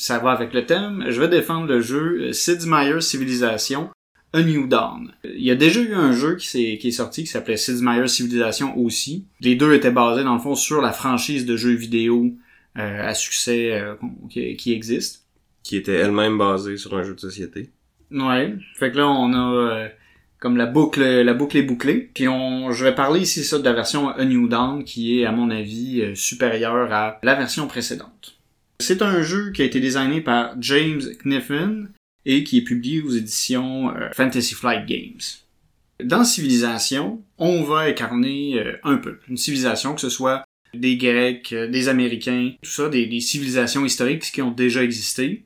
[0.00, 3.90] ça va avec le thème, je vais défendre le jeu Sid Meier's Civilization
[4.32, 5.12] A New Dawn.
[5.24, 7.82] Il y a déjà eu un jeu qui, s'est- qui est sorti qui s'appelait Sid
[7.82, 9.26] Meier's Civilization aussi.
[9.40, 12.32] Les deux étaient basés, dans le fond, sur la franchise de jeux vidéo
[12.78, 13.94] euh, à succès euh,
[14.30, 15.24] qui, qui existe.
[15.62, 17.70] Qui était elle-même basée sur un jeu de société.
[18.10, 18.54] Ouais.
[18.76, 19.88] Fait que là, on a euh,
[20.38, 22.10] comme la boucle, la boucle est bouclée.
[22.14, 25.26] Puis on, je vais parler ici ça de la version A New Dawn qui est
[25.26, 28.19] à mon avis euh, supérieure à la version précédente.
[28.80, 31.90] C'est un jeu qui a été designé par James Kniffen
[32.24, 35.20] et qui est publié aux éditions euh, Fantasy Flight Games.
[36.02, 41.54] Dans Civilisation, on va incarner euh, un peuple, une civilisation que ce soit des Grecs,
[41.54, 45.44] des Américains, tout ça, des, civilisations historiques qui ont déjà existé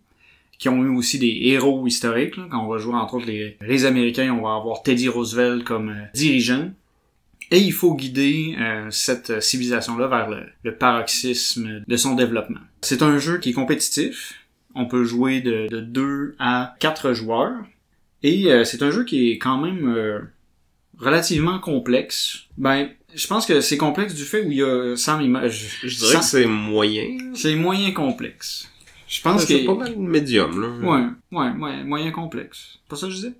[0.58, 2.36] qui ont eu aussi des héros historiques.
[2.36, 2.46] Là.
[2.50, 6.04] Quand on va jouer entre autres les, Américains, on va avoir Teddy Roosevelt comme euh,
[6.14, 6.70] dirigeant.
[7.50, 12.60] Et il faut guider euh, cette civilisation-là vers le, le, paroxysme de son développement.
[12.82, 14.34] C'est un jeu qui est compétitif.
[14.74, 17.54] On peut jouer de, de 2 à 4 joueurs.
[18.22, 20.30] Et euh, c'est un jeu qui est quand même
[20.98, 22.44] relativement complexe.
[22.56, 25.78] Ben, je pense que c'est complexe du fait où il y a 100 images.
[25.82, 27.16] Je dirais que c'est moyen.
[27.34, 28.68] C'est moyen complexe.
[29.06, 29.58] Je pense que.
[29.58, 30.68] C'est pas mal médium, là.
[30.90, 32.78] Ouais, ouais, ouais, moyen complexe.
[32.88, 33.32] Pas ça que je disais?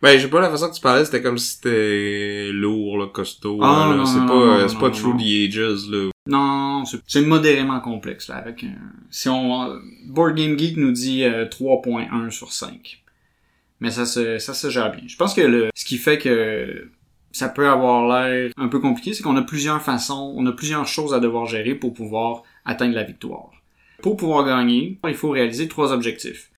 [0.00, 3.06] Ben, je sais pas, la façon que tu parlais, c'était comme si c'était lourd, là,
[3.08, 3.58] costaud.
[3.62, 3.96] Ah, là.
[3.96, 5.16] non, C'est non, pas, non, euh, non, c'est non, pas non, non.
[5.16, 6.10] the Ages, là.
[6.28, 8.76] Non, c'est- c'est modérément complexe, là, avec un...
[9.10, 9.64] Si on...
[9.70, 13.02] euh, Board Game Geek nous dit euh, 3.1 sur 5.
[13.80, 15.02] Mais ça se, ça se gère bien.
[15.06, 16.90] Je pense que le, ce qui fait que
[17.32, 20.86] ça peut avoir l'air un peu compliqué, c'est qu'on a plusieurs façons, on a plusieurs
[20.86, 23.50] choses à devoir gérer pour pouvoir atteindre la victoire.
[24.02, 26.50] Pour pouvoir gagner, il faut réaliser trois objectifs.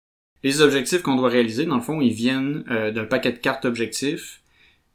[0.42, 3.64] Les objectifs qu'on doit réaliser, dans le fond, ils viennent euh, d'un paquet de cartes
[3.64, 4.40] objectifs.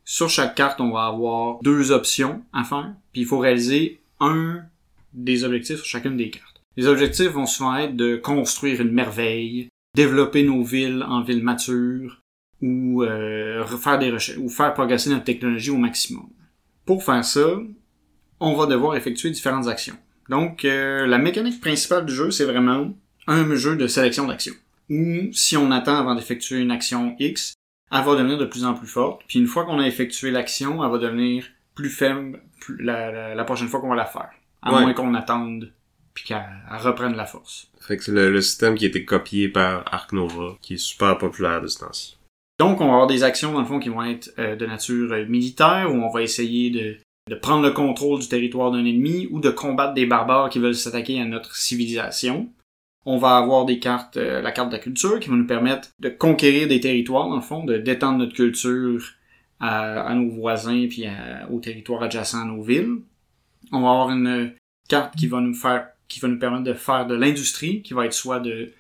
[0.04, 4.62] Sur chaque carte, on va avoir deux options à faire, puis il faut réaliser un
[5.14, 6.62] des objectifs sur chacune des cartes.
[6.78, 12.22] Les objectifs vont souvent être de construire une merveille, développer nos villes en villes matures,
[12.62, 16.28] ou euh, refaire des recherches, ou faire progresser notre technologie au maximum.
[16.86, 17.60] Pour faire ça,
[18.40, 19.96] on va devoir effectuer différentes actions.
[20.30, 22.94] Donc, euh, la mécanique principale du jeu, c'est vraiment
[23.28, 24.54] un jeu de sélection d'actions.
[24.90, 27.54] Où, si on attend avant d'effectuer une action X,
[27.92, 29.22] elle va devenir de plus en plus forte.
[29.28, 31.46] Puis une fois qu'on a effectué l'action, elle va devenir
[31.76, 34.30] plus faible plus- la, la- la prochaine fois qu'on va la faire.
[34.62, 34.82] À Ouais.
[34.82, 35.72] moins qu'on attende
[36.14, 37.70] puis qu'elle elle reprenne la force.
[37.82, 40.78] Fait que c'est le, le système qui a été copié par Ark Nova, qui est
[40.78, 42.18] super populaire de ce temps-ci.
[42.58, 45.12] Donc, on va avoir des actions, dans le fond, qui vont être euh, de nature
[45.12, 46.96] euh, militaire, où on va essayer de,
[47.30, 50.74] de prendre le contrôle du territoire d'un ennemi ou de combattre des barbares qui veulent
[50.74, 52.50] s'attaquer à notre civilisation.
[53.06, 55.90] On va avoir des cartes, euh, la carte de la culture, qui va nous permettre
[56.00, 59.02] de conquérir des territoires, dans le fond, de détendre notre culture
[59.60, 61.06] à, nos voisins puis
[61.50, 62.98] aux territoires adjacents à nos villes.
[63.72, 64.54] On va avoir une
[64.88, 68.06] carte qui va nous faire, qui va nous permettre de faire de l'industrie, qui va
[68.06, 68.74] être soit de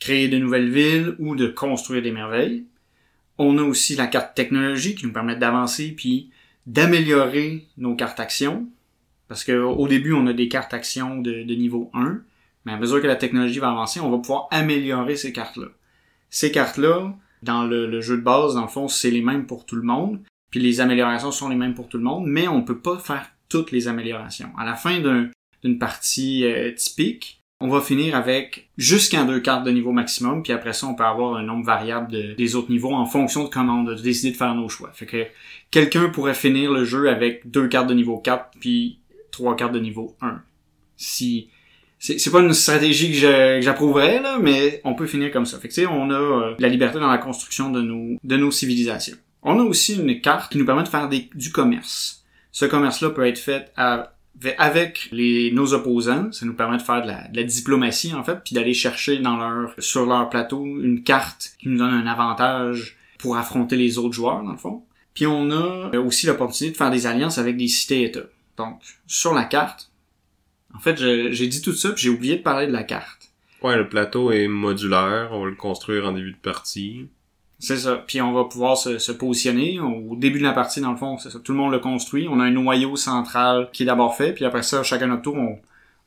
[0.00, 2.64] créer de nouvelles villes ou de construire des merveilles.
[3.38, 6.30] On a aussi la carte technologie qui nous permet d'avancer puis
[6.66, 8.66] d'améliorer nos cartes actions.
[9.28, 12.20] Parce que au début, on a des cartes actions de, de niveau 1,
[12.64, 15.66] mais à mesure que la technologie va avancer, on va pouvoir améliorer ces cartes-là.
[16.30, 19.76] Ces cartes-là, dans le, jeu de base, dans le fond, c'est les mêmes pour tout
[19.76, 20.20] le monde.
[20.50, 23.30] Puis les améliorations sont les mêmes pour tout le monde, mais on peut pas faire
[23.48, 24.50] toutes les améliorations.
[24.58, 25.28] À la fin d'un-
[25.62, 30.52] d'une partie euh, typique, on va finir avec jusqu'à deux cartes de niveau maximum, puis
[30.52, 33.48] après ça, on peut avoir un nombre variable de- des autres niveaux en fonction de
[33.48, 34.90] comment on a décidé de faire nos choix.
[34.92, 35.26] Fait que
[35.70, 38.98] quelqu'un pourrait finir le jeu avec deux cartes de niveau 4, puis
[39.30, 40.42] trois cartes de niveau 1.
[40.96, 41.48] Si
[42.04, 45.58] c'est pas une stratégie que j'approuverais là, mais on peut finir comme ça.
[45.58, 48.36] Fait que tu sais, on a euh, la liberté dans la construction de nos de
[48.36, 49.16] nos civilisations.
[49.42, 52.24] On a aussi une carte qui nous permet de faire du commerce.
[52.52, 53.72] Ce commerce-là peut être fait
[54.58, 56.30] avec les, nos opposants.
[56.32, 59.18] Ça nous permet de faire de la, de la diplomatie, en fait, puis d'aller chercher
[59.18, 63.98] dans leur, sur leur plateau une carte qui nous donne un avantage pour affronter les
[63.98, 64.84] autres joueurs, dans le fond.
[65.14, 68.28] Puis on a euh, aussi l'opportunité de faire des alliances avec des cités-États.
[68.56, 69.90] Donc, sur la carte,
[70.74, 73.30] en fait, j'ai dit tout ça, puis j'ai oublié de parler de la carte.
[73.62, 77.08] Ouais, le plateau est modulaire, on va le construire en début de partie.
[77.58, 78.02] C'est ça.
[78.06, 79.80] Puis on va pouvoir se, se positionner.
[79.80, 81.38] Au début de la partie, dans le fond, c'est ça.
[81.38, 82.26] Tout le monde le construit.
[82.28, 84.34] On a un noyau central qui est d'abord fait.
[84.34, 85.58] Puis après ça, chacun notre tour, on,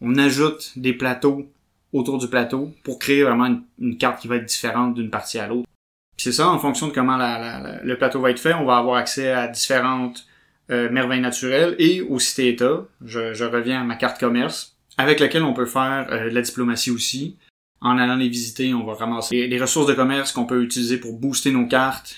[0.02, 1.50] on ajoute des plateaux
[1.94, 5.40] autour du plateau pour créer vraiment une, une carte qui va être différente d'une partie
[5.40, 5.68] à l'autre.
[6.16, 8.54] Puis c'est ça, en fonction de comment la- la- la- le plateau va être fait,
[8.54, 10.27] on va avoir accès à différentes
[10.72, 12.86] euh, merveilles naturelles et aux cités-États.
[13.04, 16.42] Je, je reviens à ma carte commerce, avec laquelle on peut faire euh, de la
[16.42, 17.38] diplomatie aussi.
[17.80, 20.98] En allant les visiter, on va ramasser les- les ressources de commerce qu'on peut utiliser
[20.98, 22.16] pour booster nos cartes,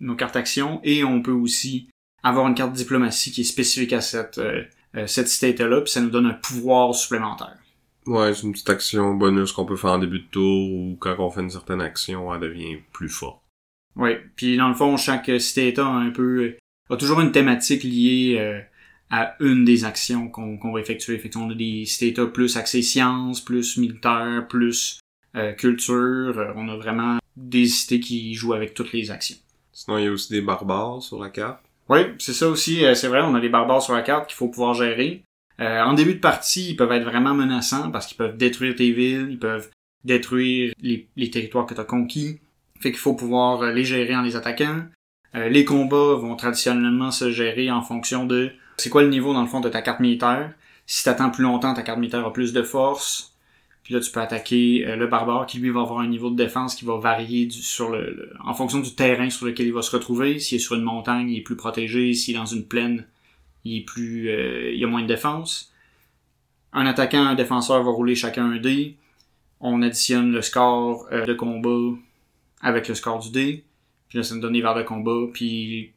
[0.00, 1.88] nos cartes actions, et on peut aussi
[2.22, 4.62] avoir une carte diplomatie qui est spécifique à cette, euh,
[4.96, 7.56] euh, cette cité-là, puis ça nous donne un pouvoir supplémentaire.
[8.06, 11.16] Ouais, c'est une petite action bonus qu'on peut faire en début de tour ou quand
[11.18, 13.40] on fait une certaine action, elle devient plus forte.
[13.96, 16.56] Oui, puis dans le fond, chaque cité-État a un peu
[16.90, 18.60] a toujours une thématique liée euh,
[19.10, 21.18] à une des actions qu'on va effectuer.
[21.18, 25.00] Fait on a des cité-États plus axés sciences, plus militaires, plus
[25.36, 26.38] euh, culture.
[26.38, 29.36] Euh, On a vraiment des cités qui jouent avec toutes les actions.
[29.72, 31.60] Sinon, il y a aussi des barbares sur la carte.
[31.88, 32.84] Oui, c'est ça aussi.
[32.84, 35.22] euh, c'est vrai, on a des barbares sur la carte qu'il faut pouvoir gérer.
[35.60, 38.92] Euh, en début de partie, ils peuvent être vraiment menaçants parce qu'ils peuvent détruire tes
[38.92, 39.70] villes, ils peuvent
[40.04, 42.40] détruire les, les territoires que tu as conquis.
[42.80, 44.84] Fait qu'il faut pouvoir euh, les gérer en les attaquant.
[45.34, 49.42] Euh, les combats vont traditionnellement se gérer en fonction de c'est quoi le niveau dans
[49.42, 50.52] le fond de ta carte militaire.
[50.86, 53.34] Si t'attends plus longtemps, ta carte militaire a plus de force.
[53.82, 56.36] Puis là, tu peux attaquer euh, le barbare qui lui va avoir un niveau de
[56.36, 57.48] défense qui va varier
[58.44, 60.38] en fonction du terrain sur lequel il va se retrouver.
[60.38, 62.14] S'il est sur une montagne, il est plus protégé.
[62.14, 63.06] S'il est dans une plaine,
[63.64, 65.72] il est plus, euh, il a moins de défense.
[66.72, 68.96] Un attaquant, un défenseur va rouler chacun un dé.
[69.60, 71.96] On additionne le score euh, de combat
[72.62, 73.64] avec le score du dé.
[74.10, 75.30] Puis là, ça nous donne des verres de combat.
[75.32, 75.94] Puis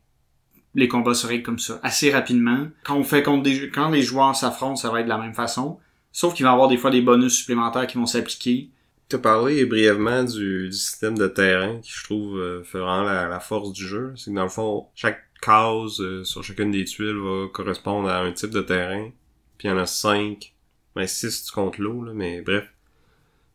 [0.75, 2.67] les combats se règlent comme ça assez rapidement.
[2.83, 5.33] Quand on fait contre des, quand les joueurs s'affrontent, ça va être de la même
[5.33, 5.79] façon.
[6.11, 8.69] Sauf qu'il va y avoir des fois des bonus supplémentaires qui vont s'appliquer.
[9.09, 13.39] Tu as parlé brièvement du, système de terrain qui, je trouve, euh, fait vraiment la,
[13.39, 14.13] force du jeu.
[14.15, 18.19] C'est que dans le fond, chaque case euh, sur chacune des tuiles va correspondre à
[18.19, 19.09] un type de terrain.
[19.57, 20.53] Puis il y en a cinq.
[20.95, 22.71] Ben six si tu comptes l'eau, là, mais bref.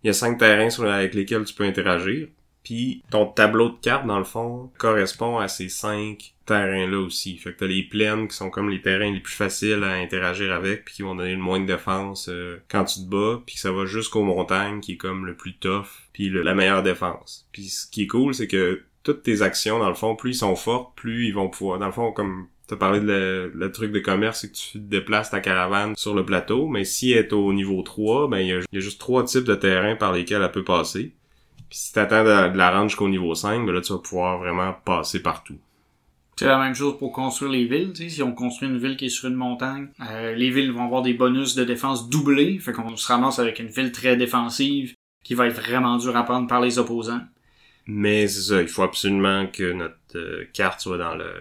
[0.02, 2.28] Il y a cinq terrains avec lesquels tu peux interagir.
[2.68, 7.38] Puis ton tableau de cartes, dans le fond, correspond à ces cinq terrains-là aussi.
[7.38, 10.52] Fait que t'as les plaines qui sont comme les terrains les plus faciles à interagir
[10.52, 13.56] avec, puis qui vont donner le moins de défense euh, quand tu te bats, puis
[13.56, 17.48] ça va jusqu'aux montagnes, qui est comme le plus tough, puis la meilleure défense.
[17.52, 20.40] Puis ce qui est cool, c'est que toutes tes actions, dans le fond, plus ils
[20.40, 21.78] sont fortes, plus ils vont pouvoir...
[21.78, 25.30] Dans le fond, comme t'as parlé de le, truc de commerce, c'est que tu déplaces
[25.30, 28.52] ta caravane sur le plateau, mais si elle est au niveau 3, ben il y
[28.52, 31.14] a juste trois types de terrains par lesquels elle peut passer.
[31.68, 34.38] Puis si t'attends de, de la rendre jusqu'au niveau 5, ben là tu vas pouvoir
[34.38, 35.56] vraiment passer partout.
[36.36, 37.92] C'est la même chose pour construire les villes.
[37.96, 41.02] Si on construit une ville qui est sur une montagne, euh, les villes vont avoir
[41.02, 42.58] des bonus de défense doublés.
[42.60, 46.22] Fait qu'on se ramasse avec une ville très défensive qui va être vraiment dure à
[46.22, 47.20] prendre par les opposants.
[47.86, 51.32] Mais c'est ça, il faut absolument que notre euh, carte soit dans le...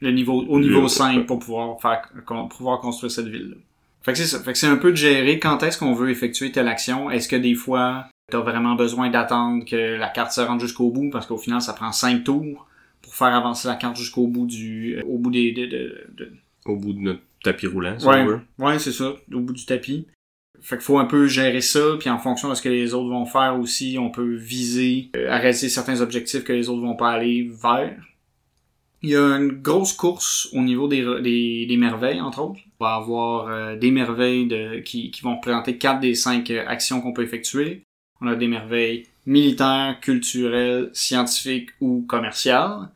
[0.00, 3.56] Le niveau, au niveau Le- 5 pour pouvoir faire, con- pouvoir construire cette ville-là.
[4.02, 4.40] Fait que c'est ça.
[4.40, 7.10] Fait que c'est un peu de gérer quand est-ce qu'on veut effectuer telle action.
[7.10, 11.10] Est-ce que des fois, t'as vraiment besoin d'attendre que la carte se rende jusqu'au bout
[11.10, 12.66] parce qu'au final, ça prend 5 tours
[13.02, 16.32] pour faire avancer la carte jusqu'au bout du, euh, au bout des, de, de, de-
[16.66, 18.20] au bout de notre tapis roulant, si Ouais.
[18.22, 18.40] on veut.
[18.58, 20.06] Ouais, c'est ça, au bout du tapis.
[20.60, 23.08] Fait qu'il faut un peu gérer ça, puis en fonction de ce que les autres
[23.08, 27.10] vont faire aussi, on peut viser, euh, arrêter certains objectifs que les autres vont pas
[27.10, 27.96] aller vers.
[29.02, 32.58] Il y a une grosse course au niveau des, des, des merveilles, entre autres.
[32.80, 36.64] On va avoir euh, des merveilles de, qui, qui vont présenter quatre des cinq euh,
[36.66, 37.84] actions qu'on peut effectuer.
[38.20, 42.88] On a des merveilles militaires, culturelles, scientifiques ou commerciales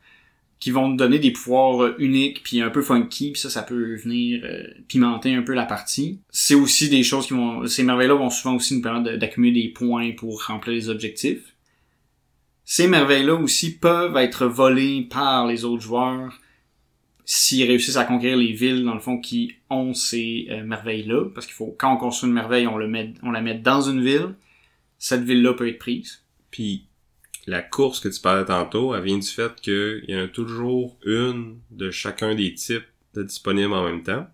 [0.63, 3.63] qui vont nous donner des pouvoirs euh, uniques puis un peu funky puis ça ça
[3.63, 6.21] peut venir euh, pimenter un peu la partie.
[6.29, 9.63] C'est aussi des choses qui vont ces merveilles là vont souvent aussi nous permettre d'accumuler
[9.63, 11.53] des points pour remplir les objectifs.
[12.63, 16.39] Ces merveilles là aussi peuvent être volées par les autres joueurs
[17.25, 21.45] s'ils réussissent à conquérir les villes dans le fond qui ont ces merveilles là parce
[21.45, 24.01] qu'il faut quand on construit une merveille on le met on la met dans une
[24.01, 24.33] ville
[25.03, 26.87] cette ville là peut être prise Puis
[27.45, 30.97] la course que tu parlais tantôt, elle vient du fait qu'il y en a toujours
[31.05, 34.25] une de chacun des types de disponibles en même temps.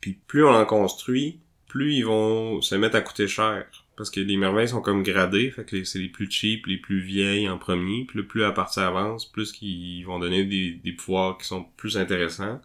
[0.00, 3.66] Puis plus on en construit, plus ils vont se mettre à coûter cher.
[3.98, 7.00] Parce que les merveilles sont comme gradées, fait que c'est les plus cheap, les plus
[7.00, 8.06] vieilles en premier.
[8.06, 11.98] Puis plus la partie avance, plus qu'ils vont donner des, des pouvoirs qui sont plus
[11.98, 12.62] intéressants.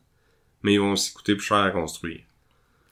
[0.63, 2.21] Mais ils vont aussi coûter plus cher à construire.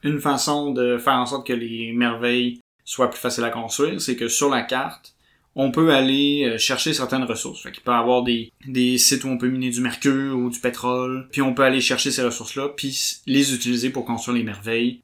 [0.02, 4.16] une façon de faire en sorte que les merveilles soient plus faciles à construire, c'est
[4.16, 5.14] que sur la carte,
[5.54, 7.62] on peut aller euh, chercher certaines ressources.
[7.62, 10.58] Fait qu'il peut y avoir des, sites où on peut miner du mercure ou du
[10.58, 15.02] pétrole, puis on peut aller chercher ces ressources-là, puis les utiliser pour construire les merveilles.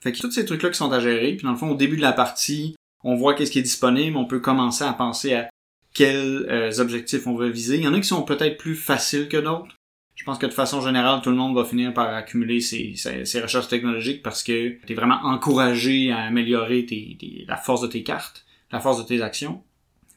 [0.00, 1.96] Fait que tous ces trucs-là qui sont à gérer, puis dans le fond, au début
[1.96, 5.48] de la partie, on voit qu'est-ce qui est disponible, on peut commencer à penser à
[5.94, 7.76] quels euh, objectifs on veut viser.
[7.76, 9.74] Il y en a qui sont peut-être plus faciles que d'autres.
[10.18, 13.24] Je pense que de façon générale, tout le monde va finir par accumuler ses, ses,
[13.24, 17.86] ses recherches technologiques parce que t'es vraiment encouragé à améliorer tes, tes- la force de
[17.86, 19.62] tes cartes, la force de tes actions.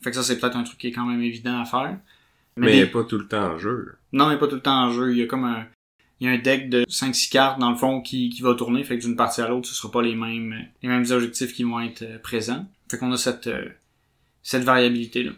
[0.02, 1.98] Fait que ça, c'est peut-être un truc qui est quand même évident à faire.
[2.58, 3.94] Mais, des- pas tout le temps en jeu.
[4.12, 5.12] non, mais pas tout le temps en jeu.
[5.14, 5.68] Il y a comme un,
[6.20, 8.84] il y a un deck de 5-6 cartes, dans le fond, qui, qui va tourner.
[8.84, 11.64] Fait que d'une partie à l'autre, ce sera pas les mêmes, les mêmes objectifs qui
[11.64, 12.66] vont être euh, présents.
[12.90, 13.70] Fait qu'on a cette, euh,
[14.42, 15.32] cette variabilité-là.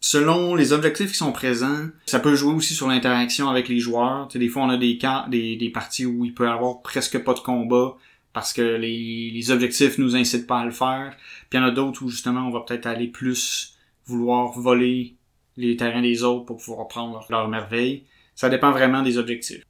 [0.00, 4.28] Selon les objectifs qui sont présents, ça peut jouer aussi sur l'interaction avec les joueurs.
[4.28, 6.80] Tu des fois, on a des, cas, des, des parties où il peut y avoir
[6.80, 7.96] presque pas de combat
[8.32, 11.14] parce que les, les objectifs nous incitent pas à le faire.
[11.50, 15.16] Puis il y en a d'autres où justement on va peut-être aller plus vouloir voler
[15.56, 18.04] les terrains des autres pour pouvoir prendre leur, leur merveille.
[18.34, 19.64] Ça dépend vraiment des objectifs.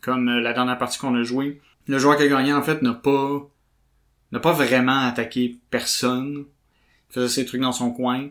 [0.00, 2.80] Comme euh, la dernière partie qu'on a jouée, le joueur qui a gagné en fait
[2.80, 3.46] n'a pas
[4.32, 6.46] n'a pas vraiment attaqué personne.
[7.10, 8.28] Il faisait ses trucs dans son coin.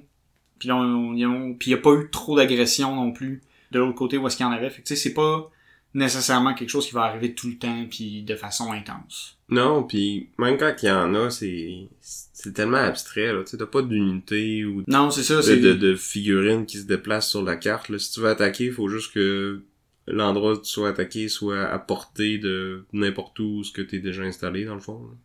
[0.60, 3.42] Puis là, on, puis il y a pas eu trop d'agression non plus
[3.72, 4.70] de l'autre côté où est-ce qu'il y en avait.
[4.70, 5.50] Fait que tu sais, c'est pas
[5.94, 9.38] nécessairement quelque chose qui va arriver tout le temps puis de façon intense.
[9.50, 13.44] Non, puis même quand il y en a, c'est c'est tellement abstrait, là.
[13.44, 16.86] Tu sais, t'as pas d'unité ou Non, c'est ça, de, de, de figurines qui se
[16.86, 17.90] déplacent sur la carte.
[17.90, 17.98] Là.
[17.98, 19.62] Si tu veux attaquer, il faut juste que
[20.08, 24.24] l'endroit où tu sois attaqué soit à portée de n'importe où ce que t'es déjà
[24.24, 25.02] installé, dans le fond.
[25.04, 25.16] là.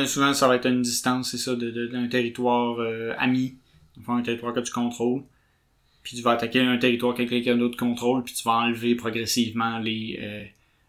[0.00, 3.56] Ouais, souvent ça va être à une distance, c'est ça, de- d'un territoire euh, ami,
[4.00, 5.22] enfin un territoire que tu contrôles.
[6.02, 9.78] Puis tu vas attaquer un territoire que quelqu'un d'autre contrôle, puis tu vas enlever progressivement
[9.78, 10.44] les, euh,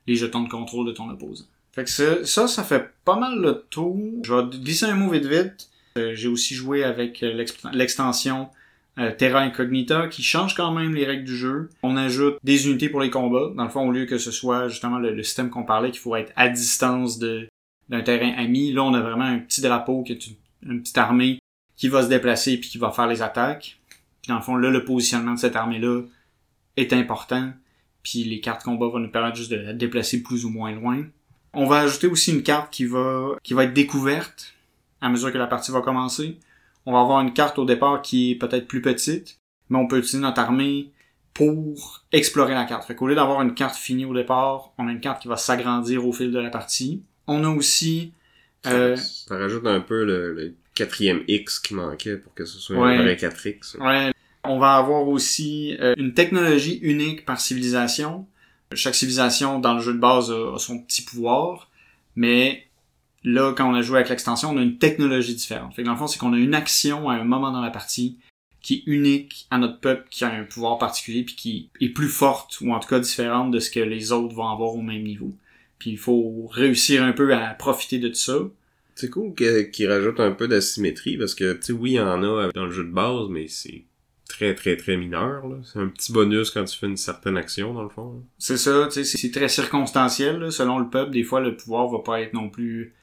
[0.05, 1.45] les jetons de contrôle de ton opposant.
[1.73, 1.89] Fait que
[2.25, 3.99] ça, ça, fait pas mal le tour.
[4.23, 5.69] Je vais glisser un mot vite vite.
[5.97, 8.49] Euh, J'ai aussi joué avec euh, l'extension
[8.97, 11.69] euh, Terra Incognita qui change quand même les règles du jeu.
[11.83, 13.51] On ajoute des unités pour les combats.
[13.55, 16.15] Dans le fond, au lieu que ce soit justement le, système qu'on parlait qu'il faut
[16.15, 20.27] être à distance d'un terrain ami, là on a vraiment un petit drapeau qui est
[20.27, 20.35] une,
[20.71, 21.37] une petite armée
[21.77, 23.79] qui va se déplacer puis qui va faire les attaques.
[24.21, 26.01] Puis dans le fond, là, le positionnement de cette armée-là
[26.75, 27.51] est important.
[28.03, 31.05] Puis les cartes combat vont nous permettre juste de la déplacer plus ou moins loin.
[31.53, 34.53] On va ajouter aussi une carte qui va, qui va être découverte
[35.01, 36.37] à mesure que la partie va commencer.
[36.85, 39.97] On va avoir une carte au départ qui est peut-être plus petite, mais on peut
[39.97, 40.91] utiliser notre armée
[41.33, 42.87] pour explorer la carte.
[42.87, 45.37] Fait qu'au lieu d'avoir une carte finie au départ, on a une carte qui va
[45.37, 47.03] s'agrandir au fil de la partie.
[47.27, 48.13] On a aussi
[48.65, 52.77] euh, Ça rajoute un peu le, le quatrième X qui manquait pour que ce soit
[52.77, 52.95] Ouais.
[52.95, 53.77] un vrai 4X.
[53.79, 54.11] Ouais.
[54.43, 58.25] On va avoir aussi euh, une technologie unique par civilisation.
[58.73, 61.69] Chaque civilisation dans le jeu de base a, a son petit pouvoir,
[62.15, 62.67] mais
[63.23, 65.73] là, quand on a joué avec l'extension, on a une technologie différente.
[65.75, 67.71] Fait que dans le fond, c'est qu'on a une action à un moment dans la
[67.71, 68.17] partie
[68.61, 72.09] qui est unique à notre peuple, qui a un pouvoir particulier, puis qui est plus
[72.09, 75.03] forte, ou en tout cas différente de ce que les autres vont avoir au même
[75.03, 75.33] niveau.
[75.79, 78.39] Puis il faut réussir un peu à profiter de tout ça.
[78.97, 81.99] C'est cool que- qu'il rajoute un peu d'asymétrie parce que, tu sais, oui, il y
[81.99, 83.83] en a dans le jeu de base, mais c'est
[84.27, 85.47] très, très, très mineur.
[85.47, 85.55] là.
[85.63, 88.23] C'est un petit bonus quand tu fais une certaine action, dans le fond.
[88.39, 91.11] C'est ça, tu sais, c'est très circonstanciel, là, selon le peuple.
[91.11, 92.93] Des fois, le pouvoir va pas être non plus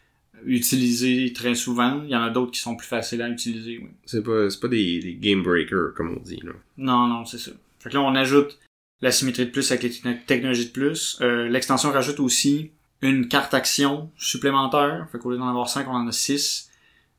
[0.45, 2.03] utilisé très souvent.
[2.05, 3.89] Il y en a d'autres qui sont plus faciles à utiliser, oui.
[4.05, 6.41] C'est pas, c'est pas des, des game breakers, comme on dit.
[6.43, 6.53] Là.
[6.77, 7.53] Non, non, c'est ça.
[7.79, 8.59] Fait que là, on ajoute
[9.01, 11.19] la symétrie de plus avec les techno- technologies de plus.
[11.21, 12.71] Euh, L'extension rajoute aussi
[13.09, 15.07] une carte action supplémentaire.
[15.13, 16.71] Fait qu'au lieu d'en avoir 5, on en a 6.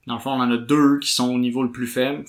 [0.07, 2.25] Dans le fond, on en a deux qui sont au niveau le plus faible.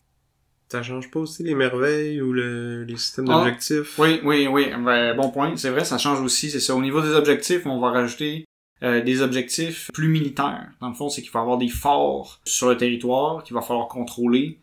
[0.69, 3.35] Ça change pas aussi les merveilles ou le, les systèmes Ah.
[3.38, 3.99] d'objectifs?
[3.99, 4.66] Oui, oui, oui.
[4.85, 5.57] Ben, bon point.
[5.57, 6.51] C'est vrai, ça change aussi.
[6.51, 6.75] C'est ça.
[6.75, 8.45] Au niveau des objectifs, on va rajouter
[8.83, 10.69] euh, des objectifs plus militaires.
[10.81, 13.61] Dans le fond, c'est qu'il va y avoir des forts sur le territoire qu'il va
[13.62, 14.59] falloir contrôler.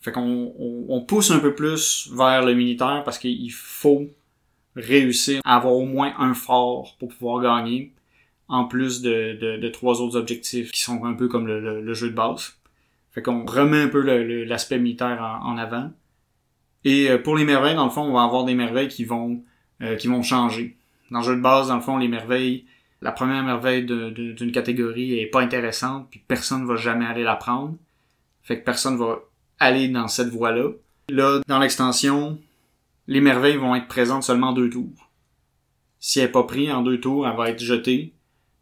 [0.00, 4.06] Fait qu'on on, on pousse un peu plus vers le militaire parce qu'il faut
[4.76, 7.92] réussir à avoir au moins un fort pour pouvoir gagner,
[8.48, 11.80] en plus de, de, de trois autres objectifs qui sont un peu comme le, le-
[11.82, 12.54] le jeu de base.
[13.12, 14.00] Fait qu'on remet un peu
[14.44, 15.90] l'aspect militaire en- en avant.
[16.84, 19.42] Et euh, pour les merveilles, dans le fond, on va avoir des merveilles qui vont
[19.82, 20.76] euh, qui vont changer.
[21.10, 22.64] Dans le jeu de base, dans le fond, les merveilles,
[23.00, 27.76] la première merveille d'une catégorie est pas intéressante, puis personne va jamais aller la prendre.
[28.42, 29.20] Fait que personne va
[29.60, 30.70] aller dans cette voie-là.
[31.10, 32.38] Là, dans l'extension,
[33.06, 35.10] les merveilles vont être présentes seulement deux tours.
[36.00, 38.12] Si elle est pas prise en deux tours, elle va être jetée.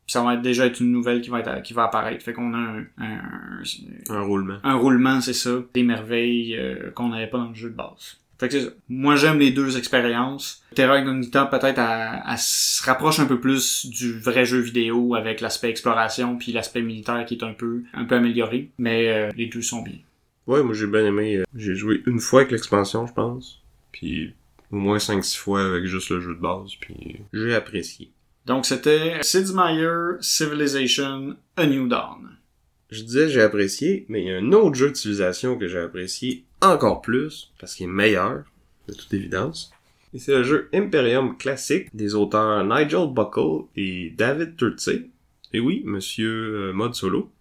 [0.06, 2.22] Puis ça va être déjà être une nouvelle qui va être qui va apparaître.
[2.24, 3.62] Fait qu'on a un, un,
[4.08, 4.58] Un roulement.
[4.62, 8.18] un roulement, c'est ça, des merveilles euh, qu'on n'avait pas dans le jeu de base.
[8.38, 8.70] Fait que c'est ça.
[8.90, 10.62] Moi, j'aime les deux expériences.
[10.74, 15.40] Terra Incognita, peut-être, elle, elle se rapproche un peu plus du vrai jeu vidéo avec
[15.40, 18.70] l'aspect exploration puis l'aspect militaire qui est un peu, un peu amélioré.
[18.78, 19.96] Mais euh, les deux sont bien.
[20.46, 21.38] Ouais, moi j'ai bien aimé.
[21.38, 23.62] euh, J'ai joué une fois avec l'expansion, je pense.
[23.90, 24.34] Puis
[24.70, 26.72] au moins 5-6 fois avec juste le jeu de base.
[26.80, 28.10] Puis j'ai apprécié.
[28.46, 32.36] Donc, c'était Sid Meier, Civilization, A New Dawn.
[32.90, 36.44] Je disais j'ai apprécié, mais il y a un autre jeu d'utilisation que j'ai apprécié
[36.62, 38.44] encore plus, parce qu'il est meilleur,
[38.86, 39.72] de toute évidence.
[40.14, 45.10] Et c'est le jeu Imperium classique des auteurs Nigel Buckle et David Turtsey.
[45.52, 47.32] Et oui, monsieur euh, mode solo.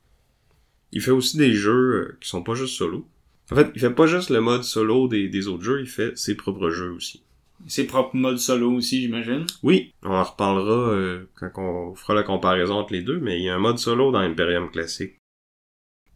[0.92, 3.08] Il fait aussi des jeux euh, qui sont pas juste solo.
[3.52, 6.18] En fait, il fait pas juste le mode solo des, des autres jeux, il fait
[6.18, 7.22] ses propres jeux aussi.
[7.68, 9.46] Ses propres modes solo aussi, j'imagine.
[9.64, 13.44] Oui, on en reparlera euh, quand on fera la comparaison entre les deux, mais il
[13.44, 15.20] y a un mode solo dans Imperium classique.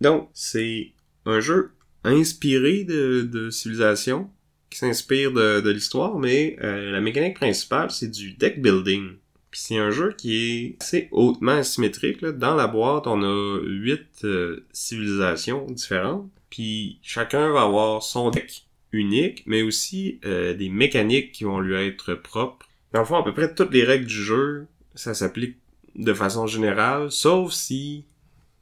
[0.01, 0.93] Donc, c'est
[1.25, 1.71] un jeu
[2.03, 4.29] inspiré de, de civilisation,
[4.69, 9.15] qui s'inspire de, de l'histoire, mais euh, la mécanique principale, c'est du deck building.
[9.51, 12.21] Puis c'est un jeu qui est hautement asymétrique.
[12.21, 12.31] Là.
[12.31, 18.68] Dans la boîte, on a huit euh, civilisations différentes, puis chacun va avoir son deck
[18.91, 22.67] unique, mais aussi euh, des mécaniques qui vont lui être propres.
[22.93, 24.65] Dans le fond, à peu près toutes les règles du jeu,
[24.95, 25.57] ça s'applique
[25.95, 28.05] de façon générale, sauf si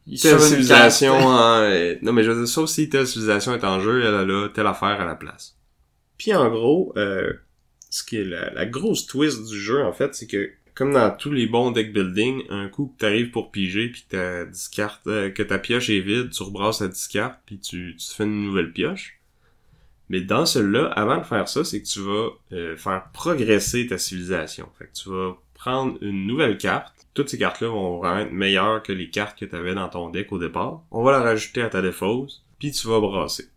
[0.06, 1.60] Il telle civilisation en...
[1.62, 4.26] euh, Non, mais je veux dire, sauf si telle civilisation est en jeu, elle a
[4.26, 5.58] là, telle affaire à la place.
[6.18, 7.32] Puis en gros, euh,
[7.90, 11.10] ce qui est la, la grosse twist du jeu, en fait, c'est que comme dans
[11.16, 14.70] tous les bons deck building, un coup que t'arrives pour piger, puis que ta 10
[14.70, 18.14] cartes, euh, que ta pioche est vide, tu rebrasses la 10 cartes, puis tu, tu
[18.16, 19.17] fais une nouvelle pioche.
[20.10, 23.98] Mais dans celui-là, avant de faire ça, c'est que tu vas euh, faire progresser ta
[23.98, 24.70] civilisation.
[24.78, 27.08] Fait que tu vas prendre une nouvelle carte.
[27.14, 30.10] Toutes ces cartes-là vont vraiment être meilleures que les cartes que tu avais dans ton
[30.10, 30.84] deck au départ.
[30.92, 33.50] On va la rajouter à ta défausse, puis tu vas brasser.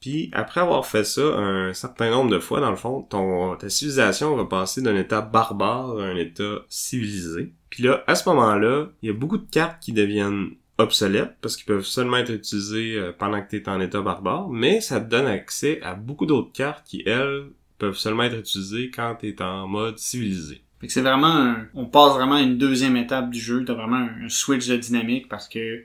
[0.00, 3.68] Puis après avoir fait ça un certain nombre de fois, dans le fond, ton, ta
[3.68, 7.52] civilisation va passer d'un état barbare à un état civilisé.
[7.70, 11.56] Puis là, à ce moment-là, il y a beaucoup de cartes qui deviennent obsolètes parce
[11.56, 15.00] qu'ils peuvent seulement être utilisés euh, pendant que tu es en état barbare, mais ça
[15.00, 17.46] te donne accès à beaucoup d'autres cartes qui, elles,
[17.78, 20.62] peuvent seulement être utilisées quand tu es en mode civilisé.
[20.80, 23.64] Fait que c'est vraiment un- on passe vraiment à une deuxième étape du jeu.
[23.64, 25.84] T'as vraiment un, un switch de dynamique parce que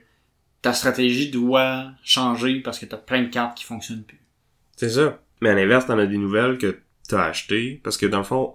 [0.60, 4.20] ta stratégie doit changer parce que t'as plein de cartes qui fonctionnent plus.
[4.76, 5.20] C'est ça.
[5.40, 6.78] Mais à l'inverse, t'en as des nouvelles que
[7.08, 8.54] t'as achetées, parce que dans le fond,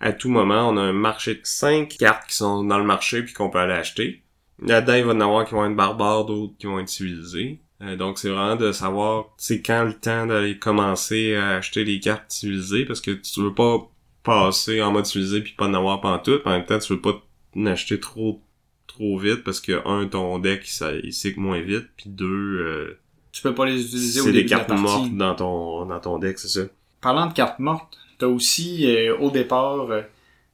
[0.00, 3.22] à tout moment, on a un marché de 5 cartes qui sont dans le marché
[3.22, 4.22] puis qu'on peut aller acheter.
[4.62, 7.60] Là-dedans, il va y en avoir qui vont être barbares, d'autres qui vont être civilisés.
[7.82, 11.98] Euh, donc c'est vraiment de savoir c'est quand le temps d'aller commencer à acheter les
[11.98, 13.90] cartes civilisées, parce que tu veux pas
[14.22, 16.42] passer en mode civilisé puis pas en avoir pantoute.
[16.44, 17.22] En même temps, tu veux pas
[17.56, 18.42] en acheter trop
[18.86, 22.98] trop vite parce que un ton deck ça il cycle moins vite puis deux euh,
[23.32, 24.82] Tu peux pas les utiliser au début des de la cartes partie.
[24.82, 26.60] mortes dans ton dans ton deck c'est ça?
[27.00, 30.02] Parlant de cartes mortes, t'as aussi euh, au départ euh,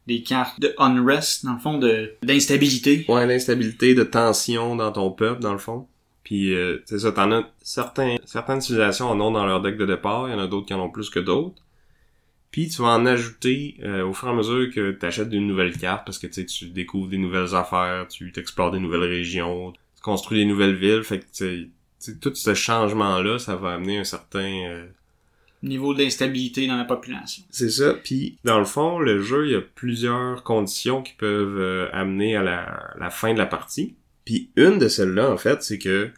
[0.07, 3.05] des cartes de unrest, dans le fond, de d'instabilité.
[3.09, 5.87] Ouais, l'instabilité de tension dans ton peuple, dans le fond.
[6.23, 10.29] Puis, euh, c'est ça, t'en certains, certaines civilisations en ont dans leur deck de départ,
[10.29, 11.63] il y en a d'autres qui en ont plus que d'autres.
[12.51, 15.47] Puis, tu vas en ajouter euh, au fur et à mesure que tu achètes une
[15.47, 20.03] nouvelle carte, parce que, tu découvres des nouvelles affaires, tu explores des nouvelles régions, tu
[20.03, 21.69] construis des nouvelles villes, fait que, tu sais,
[22.01, 24.69] tu sais, tout ce changement-là, ça va amener un certain...
[24.69, 24.87] euh,
[25.67, 27.43] Niveau d'instabilité dans la population.
[27.51, 27.95] c'est ça.
[27.95, 32.37] Puis, dans le fond, le jeu, il y a plusieurs conditions qui peuvent euh, amener
[32.37, 33.97] à la, fin de la partie.
[34.25, 36.11] Puis, une de celles-là, en fait, c'est que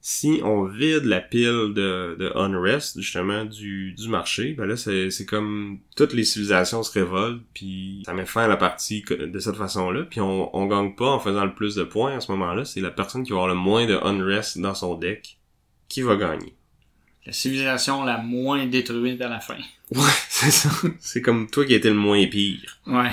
[0.00, 5.80] si on vide la pile de, Unrest, justement, du, du marché, ben là, c'est comme
[5.96, 10.04] toutes les civilisations se révoltent, puis ça met fin à la partie de cette façon-là.
[10.04, 12.64] Puis, on, on gagne pas en faisant le plus de points à ce moment-là.
[12.64, 15.40] C'est la personne qui va avoir le moins de Unrest dans son deck
[15.88, 16.54] qui va gagner.
[17.26, 19.56] La civilisation la moins détruite à la fin.
[19.90, 20.70] Ouais, c'est ça.
[20.98, 22.80] C'est comme toi qui étais le moins pire.
[22.86, 23.12] Ouais.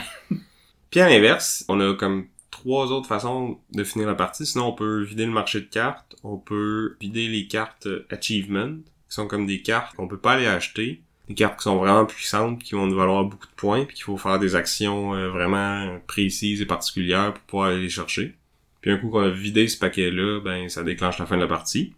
[0.89, 4.45] Puis à l'inverse, on a comme trois autres façons de finir la partie.
[4.45, 8.69] Sinon, on peut vider le marché de cartes, on peut vider les cartes achievement,
[9.09, 11.01] qui sont comme des cartes qu'on peut pas aller acheter.
[11.27, 14.05] Des cartes qui sont vraiment puissantes, qui vont nous valoir beaucoup de points, puis qu'il
[14.05, 18.35] faut faire des actions euh, vraiment précises et particulières pour pouvoir aller les chercher.
[18.81, 21.47] Puis un coup qu'on a vidé ce paquet-là, ben ça déclenche la fin de la
[21.47, 21.93] partie.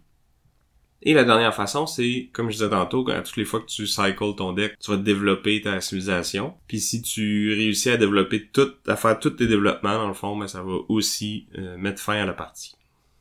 [1.06, 3.86] Et la dernière façon, c'est, comme je disais tantôt, à toutes les fois que tu
[3.86, 6.54] cycles ton deck, tu vas développer ta civilisation.
[6.66, 10.36] Puis si tu réussis à développer tout, à faire tous tes développements, dans le fond,
[10.36, 12.74] ben, ça va aussi euh, mettre fin à la partie.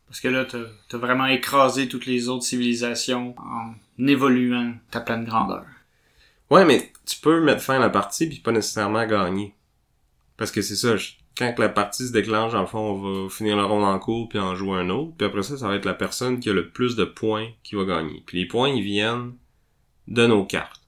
[0.08, 0.60] Parce que là, t'as
[0.94, 3.74] as vraiment écrasé toutes les autres civilisations en
[4.08, 5.66] évoluant ta pleine grandeur.
[6.50, 9.56] Ouais, mais tu peux mettre fin à la partie puis pas nécessairement gagner.
[10.38, 10.96] Parce que c'est ça,
[11.38, 14.30] quand la partie se déclenche, dans le fond, on va finir le rond en cours
[14.30, 15.14] puis en jouer un autre.
[15.18, 17.76] Puis après ça, ça va être la personne qui a le plus de points qui
[17.76, 18.24] va gagner.
[18.26, 19.34] Puis les points, ils viennent
[20.08, 20.82] de nos cartes.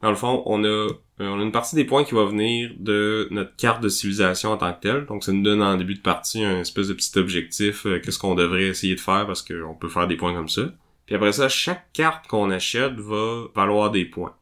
[0.00, 2.70] Dans le fond, on a, euh, on a une partie des points qui va venir
[2.78, 5.06] de notre carte de civilisation en tant que telle.
[5.06, 8.18] Donc ça nous donne en début de partie un espèce de petit objectif, euh, qu'est-ce
[8.18, 10.62] qu'on devrait essayer de faire parce qu'on peut faire des points comme ça.
[11.06, 14.34] Puis après ça, chaque carte qu'on achète va valoir des points.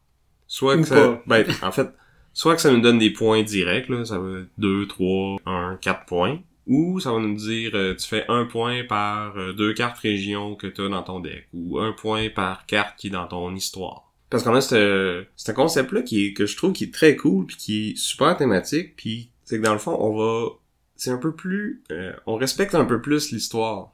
[0.45, 1.89] Soit que ça, ben, en fait,
[2.37, 5.79] soit que ça nous donne des points directs, là, ça va être 2, 3, 1,
[5.81, 6.39] 4 points.
[6.67, 10.53] Ou ça va nous dire, euh, tu fais un point par euh, deux cartes régions
[10.53, 11.47] que tu as dans ton deck.
[11.53, 14.13] Ou un point par carte qui est dans ton histoire.
[14.29, 17.55] Parce qu'on a ce, ce concept-là qui que je trouve qui est très cool puis
[17.55, 20.49] qui est super thématique puis c'est que dans le fond, on va,
[20.95, 23.89] c'est un peu plus, euh, on respecte un peu plus l'histoire.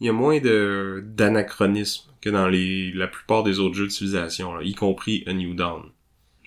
[0.00, 3.92] Il y a moins de, d'anachronisme que dans les, la plupart des autres jeux de
[3.92, 5.82] civilisation, là, y compris A New Dawn.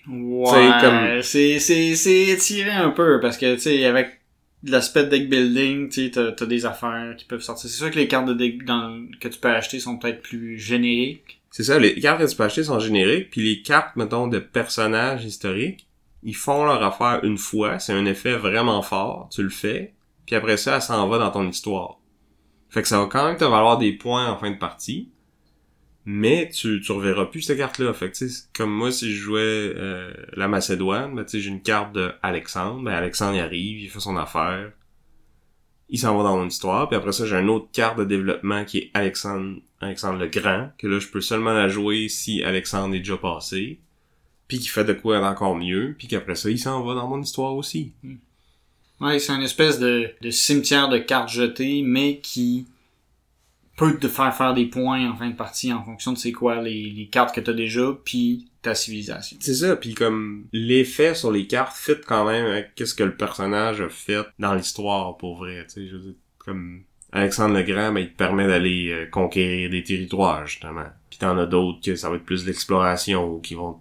[0.08, 4.20] Ouais, comme- c'est c'est c'est étiré un peu parce que tu sais avec
[4.64, 7.68] l'aspect de deck building, tu sais t'as t'as des affaires qui peuvent sortir.
[7.68, 10.58] C'est sûr que les cartes de deck dans, que tu peux acheter sont peut-être plus
[10.58, 11.40] génériques.
[11.50, 14.38] C'est ça, les cartes que tu peux acheter sont génériques, puis les cartes, mettons, de
[14.38, 15.86] personnages historiques,
[16.22, 19.94] ils font leur affaire une fois, c'est un effet vraiment fort, tu le fais,
[20.26, 21.98] puis après ça, elle s'en va dans ton histoire.
[22.68, 25.08] Fait que ça va quand même te valoir des points en fin de partie,
[26.08, 27.92] mais tu, tu reverras plus cette carte-là.
[27.92, 31.40] Fait que, tu sais, comme moi, si je jouais euh, la Macédoine, ben, tu sais,
[31.40, 34.70] j'ai une carte de Alexandre, ben, Alexandre, arrive, il fait son affaire.
[35.88, 36.88] il s'en va dans mon histoire.
[36.88, 40.70] Puis après ça, j'ai une autre carte de développement qui est Alexandre, Alexandre le Grand,
[40.78, 43.80] que là, je peux seulement la jouer si Alexandre est déjà passé.
[44.46, 45.96] Puis qui fait de quoi encore mieux.
[45.98, 47.92] Puis qu'après ça, il s'en va dans mon histoire aussi.
[49.00, 52.66] Ouais, c'est une espèce de, de cimetière de cartes jetées, mais qui
[53.76, 56.62] peut te faire faire des points en fin de partie en fonction de c'est quoi
[56.62, 59.36] les, les cartes que t'as déjà, puis ta civilisation.
[59.40, 63.16] C'est ça, puis comme l'effet sur les cartes fit quand même avec qu'est-ce que le
[63.16, 67.62] personnage a fait dans l'histoire pour vrai, tu sais, je veux dire, comme Alexandre le
[67.62, 70.86] Grand, ben, il te permet d'aller euh, conquérir des territoires justement.
[71.10, 73.80] Puis t'en as d'autres que ça va être plus l'exploration ou qui vont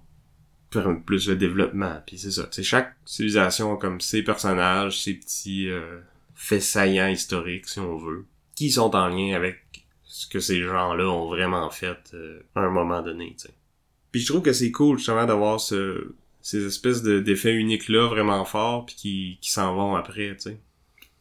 [0.69, 2.01] permettre plus le développement.
[2.05, 5.99] Puis c'est ça, sais, chaque civilisation a comme ses personnages, ses petits euh,
[6.35, 8.25] faits saillants historiques si on veut,
[8.55, 9.64] qui sont en lien avec
[10.15, 13.53] ce que ces gens-là ont vraiment fait euh, à un moment donné, tu sais.
[14.13, 18.45] Puis je trouve que c'est cool justement d'avoir ce, ces espèces de, d'effets uniques-là vraiment
[18.45, 20.57] forts puis qui, qui s'en vont après, tu sais.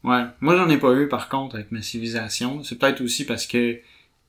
[0.05, 2.63] Ouais, moi j'en ai pas eu par contre avec ma civilisation.
[2.63, 3.81] C'est peut-être aussi parce que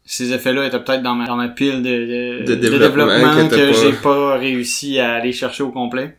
[0.03, 3.74] ces effets-là étaient peut-être dans ma, dans ma pile de, de, De développement que que,
[3.74, 6.18] j'ai pas réussi à aller chercher au complet.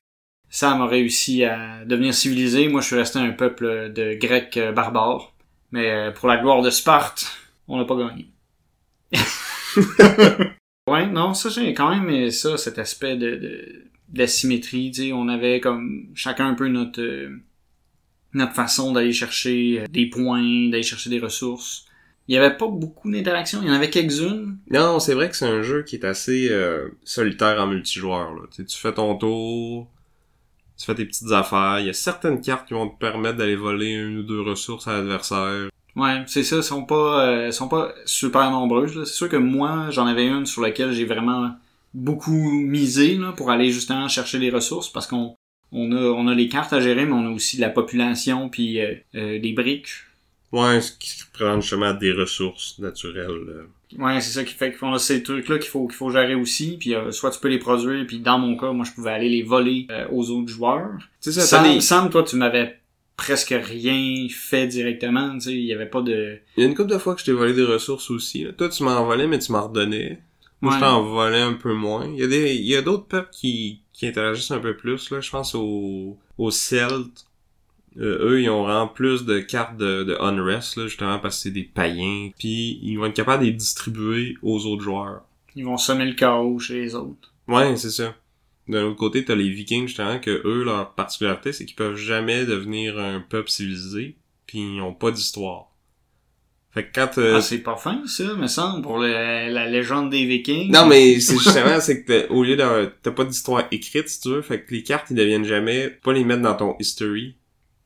[0.51, 2.69] Sam a réussi à devenir civilisé.
[2.69, 5.33] Moi, je suis resté un peuple de Grecs euh, barbares.
[5.73, 7.27] Mais euh, pour la gloire de Sparte,
[7.67, 8.29] on n'a pas gagné.
[10.89, 15.29] ouais, non, ça, j'ai quand même ça, cet aspect de, de d'asymétrie, tu sais, on
[15.29, 17.43] avait comme chacun un peu notre euh,
[18.35, 21.87] notre façon d'aller chercher euh, des points, d'aller chercher des ressources.
[22.29, 24.59] Il y avait pas beaucoup d'interactions, il y en avait quelques-unes.
[24.71, 28.35] Non, c'est vrai que c'est un jeu qui est assez euh, solitaire en multijoueur.
[28.35, 28.43] Là.
[28.51, 29.89] Tu sais, tu fais ton tour,
[30.77, 31.79] tu fais tes petites affaires.
[31.81, 34.89] Il y a certaines cartes qui vont te permettre d'aller voler une ou deux ressources
[34.89, 35.69] à l'adversaire.
[35.97, 38.95] Ouais, c'est ça, sont pas euh, sont pas super nombreuses.
[38.95, 39.05] là.
[39.07, 41.53] C'est sûr que moi, j'en avais une sur laquelle j'ai vraiment
[41.95, 45.35] beaucoup misé là, pour aller justement chercher les ressources parce qu'on
[45.73, 48.81] on a on a les cartes à gérer, mais on a aussi la population puis
[48.81, 49.89] euh, euh, des briques.
[50.53, 53.31] Ouais, ce qui représente justement des ressources naturelles.
[53.49, 53.67] euh.
[53.99, 56.77] Ouais, c'est ça qui fait qu'on a ces trucs-là qu'il faut qu'il faut gérer aussi.
[56.79, 59.29] Puis euh, soit tu peux les produire, puis dans mon cas, moi je pouvais aller
[59.29, 60.91] les voler euh, aux autres joueurs.
[61.23, 62.79] Tu sais, ça, Sam, des- Sam, toi, tu m'avais
[63.17, 65.35] presque rien fait directement.
[65.35, 66.39] Tu sais, il y avait pas de.
[66.57, 68.45] Il y a une couple de fois que je t'ai volé des ressources aussi.
[68.45, 68.53] là.
[68.53, 70.21] Toi, tu m'en volais, mais tu m'en redonnais.
[70.61, 70.79] Moi, Ouais.
[70.79, 72.07] je t'en volais un peu moins.
[72.07, 75.11] Il y a des, il y a d'autres peuples qui, qui interagissent un peu plus,
[75.11, 75.21] là.
[75.21, 77.27] Je pense aux, aux Celtes.
[77.99, 81.43] Euh, eux, ils ont vraiment plus de cartes de, de Unrest, là, justement, parce que
[81.45, 82.31] c'est des païens.
[82.39, 85.23] Puis, ils vont être capables de les distribuer aux autres joueurs.
[85.55, 87.33] Ils vont semer le chaos chez les autres.
[87.49, 88.15] Ouais, c'est ça.
[88.69, 92.45] D'un autre côté, t'as les Vikings, justement, que eux, leur particularité, c'est qu'ils peuvent jamais
[92.47, 95.71] devenir un peuple civilisé, puis ils ont pas d'histoire.
[96.73, 99.09] Fait que quand euh, Ah, c'est pas fin, ça, me semble, pour le-
[99.51, 100.71] la légende des Vikings.
[100.71, 104.29] Non, mais c'est justement, c'est que au lieu d'avoir, t'as pas d'histoire écrite, si tu
[104.31, 107.37] veux, fait que les cartes, ils deviennent jamais, pas les mettre dans ton history,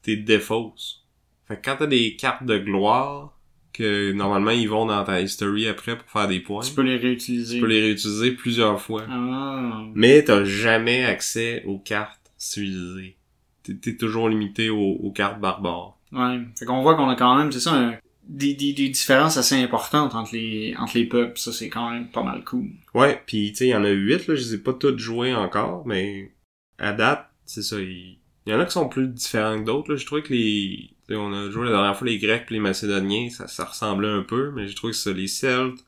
[0.02, 1.04] t'es défausses.
[1.46, 3.38] Fait que quand t'as des cartes de gloire,
[3.72, 6.96] que normalement ils vont dans ta history après pour faire des points, Tu peux les
[6.96, 7.56] réutiliser.
[7.56, 9.04] tu peux les réutiliser plusieurs fois.
[9.08, 9.84] Ah.
[9.94, 13.16] Mais t'as jamais accès aux cartes civilisées.
[13.62, 15.98] T'es, toujours limité aux, aux cartes barbares.
[16.12, 16.40] Ouais.
[16.58, 17.94] Fait qu'on voit qu'on a quand même, c'est ça, un-
[18.26, 21.38] des, des, des différences assez importantes entre les, entre les peuples.
[21.38, 22.68] Ça, c'est quand même pas mal cool.
[22.94, 24.98] Ouais, puis tu sais, il y en a huit, là, je les ai pas toutes
[24.98, 26.32] jouées encore, mais
[26.78, 28.16] à date, c'est ça, il
[28.46, 29.96] il y en a qui sont plus différents que d'autres, là.
[29.98, 30.90] Je trouvais que les...
[31.16, 34.50] on a joué la dernière fois les Grecs pis les Macédoniens, ça, ressemblait un peu,
[34.50, 35.84] mais j'ai trouvé que ça, les Celtes,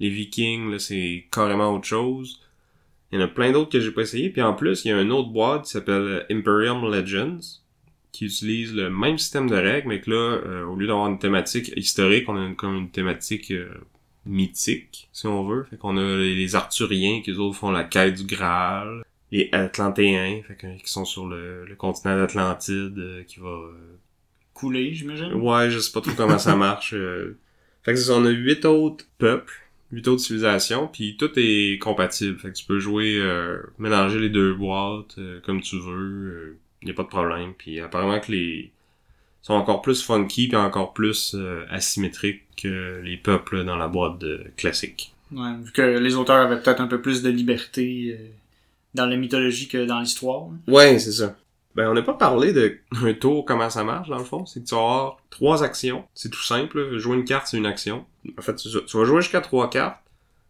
[0.00, 2.40] les Vikings, là, c'est carrément autre chose.
[3.10, 4.92] Il y en a plein d'autres que j'ai pas essayé, puis en plus, il y
[4.92, 7.40] a une autre boîte qui s'appelle Imperium Legends,
[8.12, 11.18] qui utilise le même système de règles, mais que là, euh, au lieu d'avoir une
[11.18, 13.68] thématique historique, on a une- comme une thématique euh,
[14.26, 15.64] mythique, si on veut.
[15.64, 20.90] Fait qu'on a les, Arthuriens qui autres font la quête du Graal, les Atlantéens, qui
[20.90, 23.56] sont sur le, continent d'Atlantide, euh, qui va...
[24.58, 25.32] euh, Coulé, j'imagine?
[25.34, 26.94] Ouais, je sais pas trop comment ça marche.
[26.94, 27.36] euh.
[27.82, 29.54] Fait que on a huit autres peuples,
[29.92, 32.38] huit autres civilisations, puis tout est compatible.
[32.38, 36.88] Fait que tu peux jouer, euh, mélanger les deux boîtes euh, comme tu veux, il
[36.88, 37.54] y a pas de problème.
[37.56, 38.72] Puis apparemment que les
[39.42, 44.18] sont encore plus funky puis encore plus euh, asymétriques que les peuples dans la boîte
[44.18, 45.14] de classique.
[45.32, 48.26] Ouais, vu que les auteurs avaient peut-être un peu plus de liberté euh,
[48.94, 50.48] dans la mythologie que dans l'histoire.
[50.66, 51.36] Ouais, c'est ça.
[51.78, 54.44] Ben, on n'a pas parlé de un tour, comment ça marche, dans le fond.
[54.46, 56.04] C'est que tu vas avoir trois actions.
[56.12, 56.98] C'est tout simple.
[56.98, 58.04] Jouer une carte, c'est une action.
[58.36, 60.02] En fait, tu vas jouer jusqu'à trois cartes.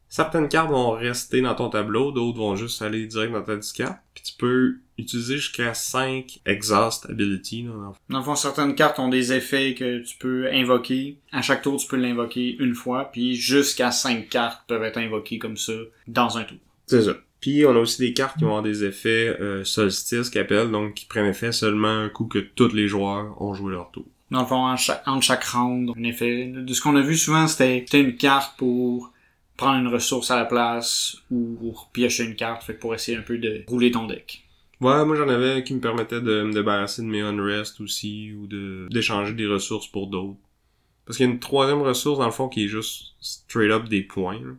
[0.09, 3.99] Certaines cartes vont rester dans ton tableau, d'autres vont juste aller direct dans ta discarte.
[4.15, 7.65] Puis tu peux utiliser jusqu'à 5 exhaust ability.
[7.65, 8.01] Là, dans le fond.
[8.09, 11.19] Dans le fond, certaines cartes ont des effets que tu peux invoquer.
[11.31, 15.39] À chaque tour, tu peux l'invoquer une fois, puis jusqu'à cinq cartes peuvent être invoquées
[15.39, 15.75] comme ça
[16.07, 16.57] dans un tour.
[16.87, 17.13] C'est ça.
[17.41, 20.71] Puis on a aussi des cartes qui vont avoir des effets euh, solstice qui appellent,
[20.71, 24.07] donc qui prennent effet seulement un coup que tous les joueurs ont joué leur tour.
[24.31, 26.47] Dans le fond, en chaque, entre chaque round, en effet.
[26.47, 29.13] De ce qu'on a vu souvent, c'était une carte pour
[29.57, 33.23] prendre une ressource à la place ou pour piocher une carte, fait pour essayer un
[33.23, 34.45] peu de rouler ton deck.
[34.81, 38.47] Ouais, moi j'en avais qui me permettaient de me débarrasser de mes unrest aussi, ou
[38.47, 40.39] de d'échanger des ressources pour d'autres.
[41.05, 43.89] Parce qu'il y a une troisième ressource dans le fond qui est juste straight up
[43.89, 44.53] des points là,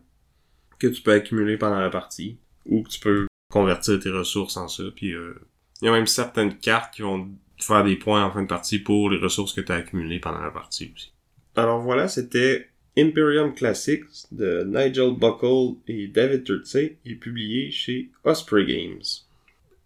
[0.78, 2.36] que tu peux accumuler pendant la partie,
[2.70, 4.84] ou tu peux convertir tes ressources en ça.
[4.94, 5.34] Puis euh,
[5.82, 8.46] il y a même certaines cartes qui vont te faire des points en fin de
[8.46, 11.12] partie pour les ressources que tu as accumulées pendant la partie aussi.
[11.56, 18.64] Alors voilà, c'était Imperium Classics de Nigel Buckle et David Turtsey et publié chez Osprey
[18.64, 19.02] Games.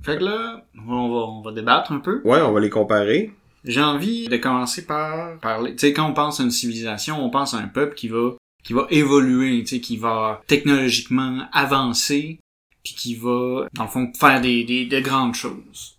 [0.03, 2.21] Fait que là, on va, on va débattre un peu.
[2.25, 3.33] Ouais, on va les comparer.
[3.65, 5.73] J'ai envie de commencer par parler.
[5.73, 8.35] Tu sais, quand on pense à une civilisation, on pense à un peuple qui va
[8.63, 12.41] qui va évoluer, tu sais, qui va technologiquement avancer,
[12.85, 15.97] puis qui va, dans le fond, faire des, des, de grandes choses.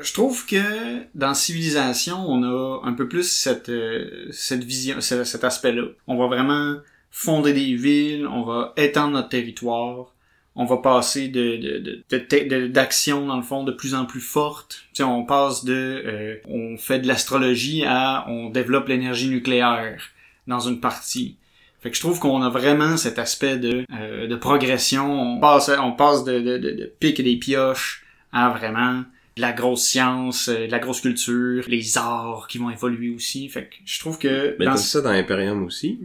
[0.00, 5.24] Je trouve que dans Civilisation, on a un peu plus cette, euh, cette vision, ce-
[5.24, 5.84] cet aspect-là.
[6.06, 6.76] On va vraiment
[7.10, 10.14] fonder des villes, on va étendre notre territoire,
[10.54, 14.04] on va passer de, de, de, de de- d'actions, dans le fond, de plus en
[14.06, 14.82] plus fortes.
[14.92, 15.72] Tu sais, on passe de,
[16.06, 20.00] euh, on fait de l'astrologie à, on développe l'énergie nucléaire
[20.46, 21.36] dans une partie.
[21.80, 25.36] Fait que je trouve qu'on a vraiment cet aspect de, euh, de progression.
[25.36, 29.04] On passe, on passe de, de, de, de pique et des pioches à vraiment
[29.36, 33.48] de la grosse science, euh, de la grosse culture, les arts qui vont évoluer aussi.
[33.48, 36.00] Fait que je trouve que Mais dans- ça dans Imperium aussi?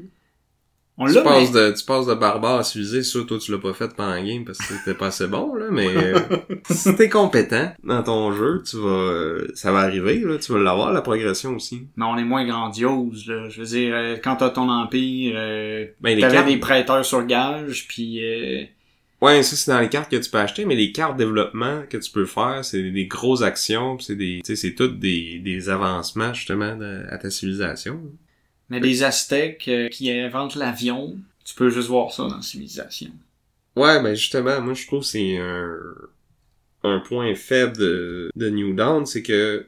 [0.97, 3.57] On Tu mais- passes, de, tu passes de barbare à civilisé, ça, toi, tu l'as
[3.57, 6.19] pas fait pendant la game parce que t'étais pas assez bon, là, mais euh,
[6.69, 10.59] si t'es compétent dans ton jeu, tu vas, euh, ça va arriver, là, tu vas
[10.59, 11.87] l'avoir, la progression aussi.
[11.95, 13.27] mais on est moins grandiose.
[13.27, 13.49] Là.
[13.49, 17.03] Je veux dire, euh, quand t'as ton empire, euh, Ben, les t'avais cartes, des prêteurs
[17.05, 18.63] sur gage, puis euh,
[19.21, 21.97] ouais, ça, c'est dans les cartes que tu peux acheter, mais les cartes développement que
[21.97, 25.39] tu peux faire, c'est des grosses actions, pis c'est des, tu sais, c'est toutes des,
[25.39, 27.99] des avancements, justement, de- à ta civilisation.
[28.73, 33.11] Mais des Aztèques euh, qui inventent l'avion, tu peux juste voir ça dans Civilisation.
[33.75, 35.77] Ouais, ben justement, moi je trouve que c'est un,
[36.83, 39.65] un point faible de, de New Dawn, c'est que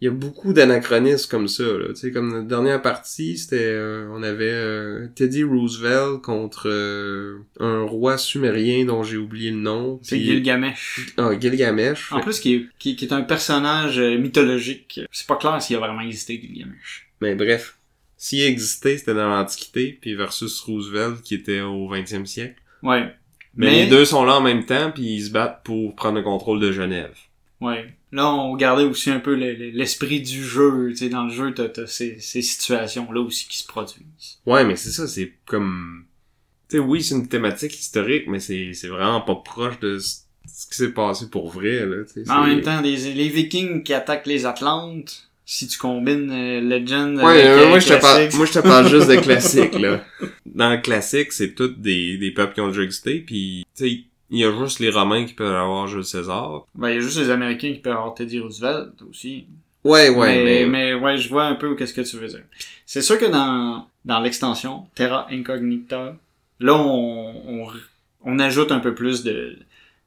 [0.00, 1.62] il y a beaucoup d'anachronismes comme ça.
[1.62, 1.88] Là.
[1.88, 7.38] Tu sais, comme notre dernière partie, c'était euh, on avait euh, Teddy Roosevelt contre euh,
[7.60, 9.98] un roi sumérien dont j'ai oublié le nom.
[10.02, 11.14] C'est Gilgamesh.
[11.16, 12.12] Ah, Gilgamesh.
[12.12, 15.00] En plus, qui est, qui, qui est un personnage mythologique.
[15.10, 17.08] C'est pas clair s'il a vraiment existé, Gilgamesh.
[17.22, 17.78] Mais bref,
[18.16, 22.60] s'il existait, c'était dans l'Antiquité, puis versus Roosevelt qui était au 20e siècle.
[22.82, 23.12] Ouais.
[23.54, 26.22] Mais, les deux sont là en même temps, puis ils se battent pour prendre le
[26.22, 27.14] contrôle de Genève.
[27.60, 27.86] Ouais.
[28.12, 30.88] Là, on gardait aussi un peu le- le- l'esprit du jeu.
[30.90, 34.38] Tu sais, dans le jeu, t'as, t'as ces, ces situations-là aussi qui se produisent.
[34.44, 36.04] Ouais, mais c'est ça, c'est comme...
[36.68, 40.66] Tu sais, oui, c'est une thématique historique, mais c'est c'est vraiment pas proche de ce
[40.68, 41.96] qui s'est passé pour vrai, là,
[42.28, 47.16] en même temps, les, les Vikings qui attaquent les Atlantes, si tu combines euh, Legend
[47.18, 49.78] Ouais, avec euh, euh, moi, je te parle, moi, je te parle juste de classique,
[49.78, 50.04] là.
[50.44, 54.00] Dans le classique, c'est tous des, des peuples qui ont déjà existé, puis tu sais,
[54.30, 56.66] il y a juste les Romains qui peuvent avoir Jules César.
[56.74, 59.46] Ben, il y a juste les Américains qui peuvent avoir Teddy Roosevelt aussi.
[59.84, 60.66] Ouais, ouais, mais, mais...
[60.66, 62.42] mais ouais, je vois un peu qu'est-ce que tu veux dire.
[62.84, 66.16] C'est sûr que dans, dans l'extension, Terra Incognita,
[66.58, 67.68] là, on, on,
[68.24, 69.56] on ajoute un peu plus de,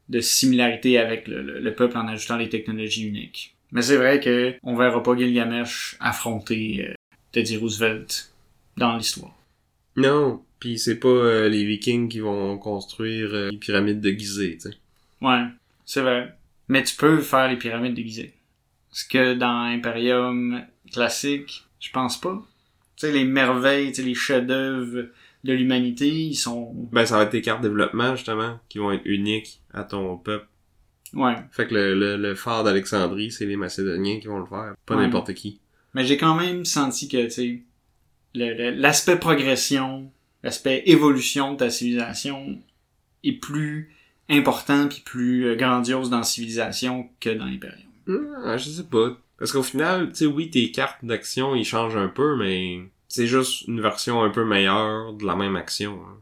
[0.10, 3.56] de similarité avec le, le, le peuple en ajoutant les technologies uniques.
[3.72, 6.94] Mais c'est vrai que on verra pas Gilgamesh affronter euh,
[7.32, 8.32] Teddy Roosevelt
[8.78, 9.36] dans l'histoire.
[9.96, 14.56] Non, puis c'est pas euh, les Vikings qui vont construire euh, les pyramides de Gizeh,
[14.56, 14.78] tu sais.
[15.22, 15.44] Ouais,
[15.86, 16.36] c'est vrai.
[16.68, 18.34] Mais tu peux faire les pyramides déguisées.
[18.92, 22.42] Ce que dans Imperium classique, je pense pas.
[22.96, 25.10] Tu sais, les merveilles, les chefs-d'œuvre
[25.44, 26.74] de l'humanité, ils sont...
[26.92, 30.48] Ben, ça va être tes cartes développement, justement, qui vont être uniques à ton peuple.
[31.14, 31.36] Ouais.
[31.52, 34.96] Fait que le, le, le phare d'Alexandrie, c'est les Macédoniens qui vont le faire, pas
[34.96, 35.04] Ouais.
[35.04, 35.60] n'importe qui.
[35.94, 37.64] Mais j'ai quand même senti que, tu sais,
[38.36, 40.12] l'aspect progression,
[40.44, 42.60] l'aspect évolution de ta civilisation
[43.24, 43.94] est plus
[44.30, 47.90] important puis plus euh, grandiose dans Civilisation que dans Imperium.
[48.46, 49.18] Ah, je sais pas.
[49.40, 53.26] Parce qu'au final, tu sais, oui, tes cartes d'action, ils changent un peu, mais c'est
[53.28, 56.00] juste une version un peu meilleure de la même action.
[56.04, 56.18] hein.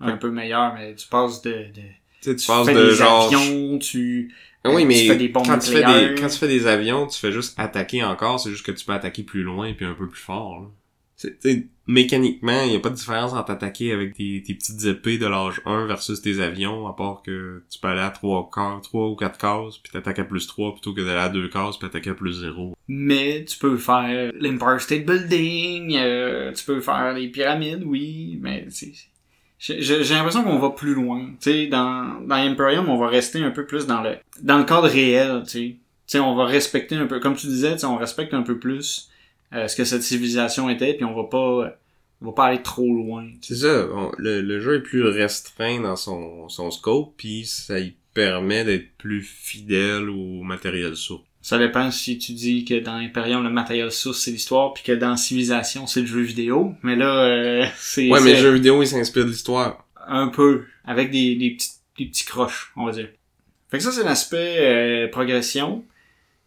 [0.00, 1.50] Un peu meilleur, mais tu passes de...
[1.50, 1.82] de
[2.22, 3.26] Tu sais, tu tu passes fais de des genre...
[3.32, 4.34] avions, tu...
[4.64, 6.66] Ah oui, tu mais fais des bombes quand, tu fais des, quand tu fais des
[6.66, 9.86] avions, tu fais juste attaquer encore, c'est juste que tu peux attaquer plus loin puis
[9.86, 10.60] un peu plus fort.
[10.60, 10.66] là.
[11.16, 14.54] C'est- tu sais, mécaniquement, il y a pas de différence entre attaquer avec tes, tes
[14.54, 18.10] petites épées de l'âge 1 versus tes avions, à part que tu peux aller à
[18.10, 21.28] 3 cases, 3 ou 4 cases, puis t'attaques à plus 3 plutôt que d'aller à
[21.28, 22.76] 2 cases puis attaquer à plus 0.
[22.88, 28.66] Mais tu peux faire l'Empire State Building, euh, tu peux faire les pyramides, oui, mais
[28.70, 28.92] c'est...
[29.58, 31.26] J'ai l'impression qu'on va plus loin.
[31.40, 34.64] Tu sais, dans, dans Imperium, on va rester un peu plus dans le dans le
[34.64, 35.58] cadre réel, tu sais.
[35.58, 39.10] Tu sais, on va respecter un peu, comme tu disais, on respecte un peu plus
[39.52, 41.76] euh, ce que cette civilisation était, puis on va pas
[42.20, 43.26] on va pas aller trop loin.
[43.42, 43.86] C'est ça,
[44.16, 48.96] le, le jeu est plus restreint dans son, son scope, puis ça y permet d'être
[48.96, 51.22] plus fidèle au matériel source.
[51.40, 54.92] Ça dépend si tu dis que dans Imperium, le matériel source, c'est l'histoire, puis que
[54.92, 56.74] dans Civilisation, c'est le jeu vidéo.
[56.82, 59.86] Mais là, euh, c'est Ouais, mais le jeu vidéo, il s'inspire de l'histoire.
[60.06, 63.08] un peu, avec des, des, petits, des petits croches, on va dire.
[63.70, 65.84] Fait que ça, c'est l'aspect euh, progression.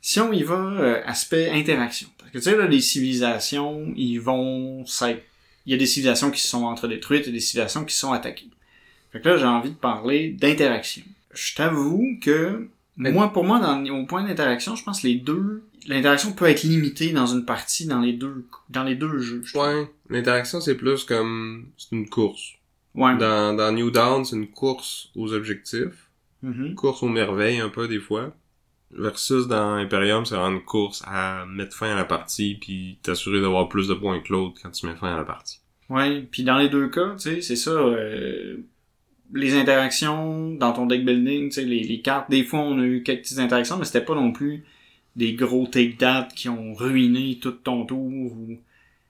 [0.01, 2.07] Si on y va, euh, aspect interaction.
[2.17, 4.83] Parce que tu sais, là, les civilisations, ils vont.
[5.65, 8.11] Il y a des civilisations qui se sont entre-détruites et des civilisations qui se sont
[8.11, 8.49] attaquées.
[9.11, 11.03] Fait que là, j'ai envie de parler d'interaction.
[11.33, 12.67] Je t'avoue que,
[12.97, 15.63] Mais- moi, pour moi, dans, au point d'interaction, je pense que les deux...
[15.87, 19.41] L'interaction peut être limitée dans une partie dans les deux, dans les deux jeux.
[19.43, 19.65] je trouve.
[19.65, 21.69] Ouais, l'interaction, c'est plus comme...
[21.77, 22.53] C'est une course.
[22.93, 23.17] Ouais.
[23.17, 26.09] Dans, dans New Dawn, c'est une course aux objectifs.
[26.43, 28.35] Une course aux merveilles, un peu, des fois.
[28.91, 33.39] Versus dans Imperium, c'est vraiment une course à mettre fin à la partie, puis t'assurer
[33.39, 35.61] d'avoir plus de points que l'autre quand tu mets fin à la partie.
[35.89, 37.71] Ouais, puis dans les deux cas, tu sais, c'est ça.
[37.71, 38.57] euh,
[39.34, 42.84] les interactions dans ton deck building, tu sais, les, les cartes, des fois on a
[42.84, 44.63] eu quelques petites interactions, mais c'était pas non plus
[45.15, 47.99] des gros take that qui ont ruiné tout ton tour.
[47.99, 48.57] Ou...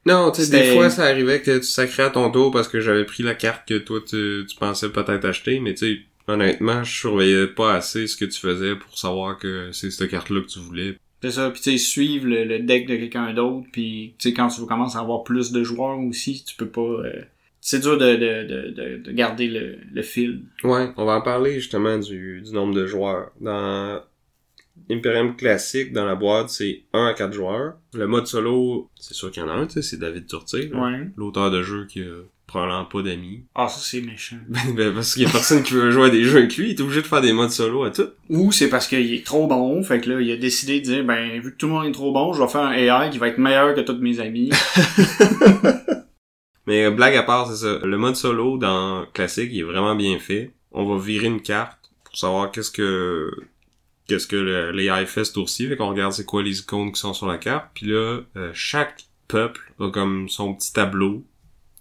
[0.05, 2.79] Non, tu sais, des fois, ça arrivait que tu sacrais à ton tour parce que
[2.79, 6.83] j'avais pris la carte que toi, tu, tu pensais peut-être acheter, mais tu sais, honnêtement,
[6.83, 10.47] je surveillais pas assez ce que tu faisais pour savoir que c'est cette carte-là que
[10.47, 10.97] tu voulais.
[11.21, 14.33] C'est ça, puis tu sais, suivre le, le deck de quelqu'un d'autre, puis tu sais,
[14.33, 16.81] quand tu commences à avoir plus de joueurs aussi, tu peux pas...
[16.81, 17.21] euh,
[17.63, 20.41] C'est dur de, de, de, de, de garder le, le fil.
[20.63, 23.31] Ouais, on va en parler justement du, du nombre de joueurs.
[23.39, 24.01] Dans
[24.89, 27.73] Imperium classique, dans la boîte, c'est 1 à 4 joueurs.
[27.93, 30.69] Le mode solo, c'est sûr qu'il y en a un, tu sais, c'est David Turtier,
[30.69, 30.81] là.
[30.83, 31.07] Ouais.
[31.15, 33.43] l'auteur de jeu qui a probablement pas d'amis.
[33.55, 34.37] Ah, ça c'est méchant.
[34.49, 36.71] Ben, ben, parce qu'il y a personne qui veut jouer à des jeux avec lui,
[36.71, 38.09] il est obligé de faire des modes solo à tout.
[38.29, 41.03] Ou c'est parce qu'il est trop bon, fait que là, il a décidé de dire,
[41.05, 43.19] ben, vu que tout le monde est trop bon, je vais faire un AI qui
[43.19, 44.49] va être meilleur que tous mes amis.
[46.71, 47.85] Mais euh, blague à part, c'est ça.
[47.85, 50.53] Le mode solo dans classique, il est vraiment bien fait.
[50.71, 53.29] On va virer une carte pour savoir qu'est-ce que
[54.07, 55.67] qu'est-ce que le- l'AI fait ce tour-ci.
[55.67, 57.71] Fait qu'on regarde c'est quoi les icônes qui sont sur la carte.
[57.73, 61.25] Puis là, euh, chaque peuple a comme son petit tableau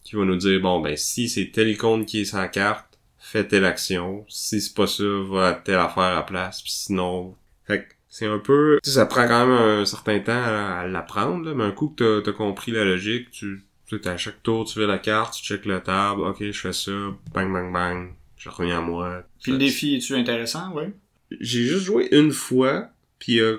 [0.03, 2.99] qui va nous dire bon ben si c'est telle icône qui est sur la carte,
[3.17, 4.25] fais telle action.
[4.29, 6.63] Si c'est pas ça, va à telle affaire à la place.
[6.63, 10.89] Puis sinon, fait que c'est un peu, ça prend quand même un certain temps à,
[10.89, 11.55] l'apprendre.
[11.55, 14.65] Mais un coup que t'as as compris la logique, tu tu sais, à chaque tour,
[14.65, 16.93] tu fais la carte, tu checkes la table, ok, je fais ça,
[17.35, 19.25] bang, bang, bang, je reviens à moi.
[19.43, 20.93] Puis le défi, est-tu intéressant, ouais?
[21.41, 22.89] J'ai juste joué une fois,
[23.19, 23.57] puis il y a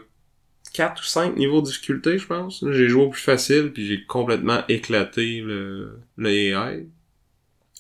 [0.73, 2.63] 4 ou 5 niveaux de difficulté, je pense.
[2.71, 6.87] J'ai joué au plus facile, puis j'ai complètement éclaté le, le AI.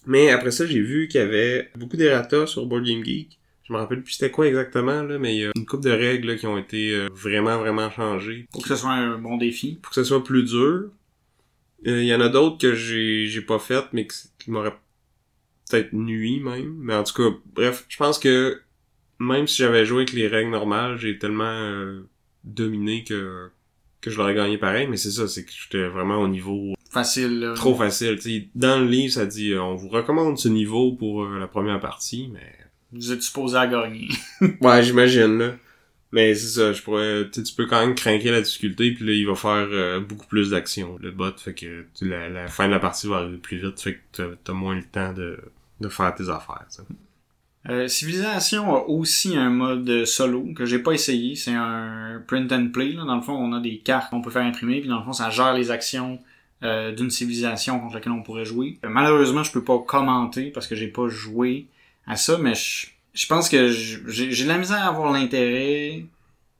[0.05, 3.37] Mais après ça, j'ai vu qu'il y avait beaucoup d'errata sur Board Game Geek.
[3.63, 5.91] Je me rappelle plus c'était quoi exactement, là, mais il y a une couple de
[5.91, 9.37] règles là, qui ont été euh, vraiment, vraiment changées Pour que ce soit un bon
[9.37, 9.79] défi.
[9.81, 10.89] pour que ce soit plus dur.
[11.87, 14.07] Euh, Il y en a d'autres que j'ai j'ai pas faites, mais
[14.39, 14.75] qui m'auraient
[15.69, 16.73] peut-être nuit même.
[16.79, 18.61] Mais en tout cas, bref, je pense que
[19.19, 22.07] même si j'avais joué avec les règles normales, j'ai tellement euh,
[22.43, 23.49] dominé que
[24.01, 24.87] que je l'aurais gagné pareil.
[24.87, 27.53] Mais c'est ça, c'est que j'étais vraiment au niveau Facile, là.
[27.53, 28.15] trop facile.
[28.17, 31.39] Tu sais, dans le livre, ça dit euh, on vous recommande ce niveau pour euh,
[31.39, 32.51] la première partie, mais
[32.91, 34.09] Vous êtes supposé à gagner.
[34.61, 35.55] Ouais, j'imagine, là.
[36.11, 39.25] Mais c'est ça, je pourrais, tu peux quand même craquer la difficulté, puis là, il
[39.25, 42.79] va faire euh, beaucoup plus d'actions, le bot, fait que la, la fin de la
[42.79, 45.39] partie va arriver plus vite, fait que t'as, t'as moins le temps de,
[45.79, 46.83] de faire tes affaires, sais.
[47.69, 51.35] Euh, Civilisation a aussi un mode solo que j'ai pas essayé.
[51.35, 52.93] C'est un print and play.
[52.93, 53.03] Là.
[53.05, 55.13] Dans le fond, on a des cartes qu'on peut faire imprimer, puis dans le fond,
[55.13, 56.19] ça gère les actions
[56.63, 58.79] euh, d'une civilisation contre laquelle on pourrait jouer.
[58.83, 61.67] Euh, malheureusement, je peux pas commenter parce que j'ai pas joué
[62.07, 66.05] à ça, mais je, je pense que j'ai de la misère à avoir l'intérêt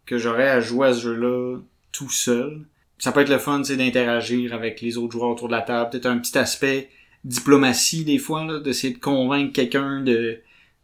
[0.06, 1.60] que j'aurais à jouer à ce jeu-là
[1.92, 2.62] tout seul.
[2.98, 5.90] Ça peut être le fun, c'est d'interagir avec les autres joueurs autour de la table.
[5.90, 6.90] Peut-être un petit aspect
[7.24, 10.40] diplomatie des fois, là, d'essayer de convaincre quelqu'un de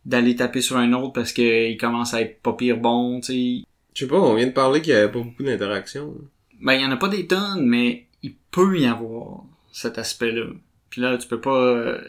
[0.05, 3.63] d'aller taper sur un autre parce qu'il commence à être pas pire bon, tu sais.
[3.93, 6.15] Je sais pas, on vient de parler qu'il y avait pas beaucoup d'interaction.
[6.61, 9.43] Ben, il y en a pas des tonnes, mais il peut y avoir
[9.73, 10.45] cet aspect-là.
[10.89, 11.57] Puis là, tu peux pas...
[11.57, 12.01] euh,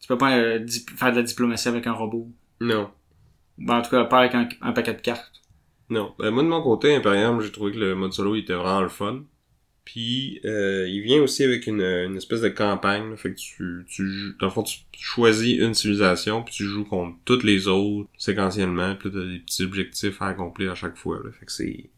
[0.00, 0.66] tu peux pas euh,
[0.96, 2.28] faire de la diplomatie avec un robot.
[2.60, 2.90] Non.
[3.58, 5.32] Ben, en tout cas, pas avec un, un paquet de cartes.
[5.88, 6.14] Non.
[6.18, 8.80] Ben, moi, de mon côté, Imperium, j'ai trouvé que le mode solo, il était vraiment
[8.82, 9.24] le fun.
[9.84, 13.84] Puis, euh, il vient aussi avec une, une espèce de campagne, là, fait que tu,
[13.88, 18.08] tu, dans le fond, tu choisis une civilisation, puis tu joues contre toutes les autres,
[18.16, 21.50] séquentiellement, puis là, t'as des petits objectifs à accomplir à chaque fois, là, fait que
[21.50, 21.90] c'est...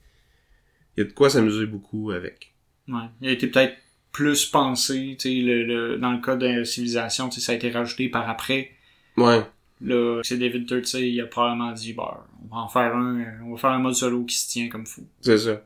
[0.97, 2.55] Il y a de quoi s'amuser beaucoup avec.
[2.89, 3.09] Ouais.
[3.21, 3.77] Il a été peut-être
[4.13, 7.55] plus pensé, tu sais, le, le- dans le cas de civilisation, tu sais, ça a
[7.57, 8.71] été rajouté par après.
[9.19, 9.43] Ouais.
[9.83, 13.53] Là, c'est David Turtsey, il a probablement dit, bah, on va en faire un, on
[13.53, 15.07] va faire un mode solo qui se tient comme fou.
[15.21, 15.63] C'est ça.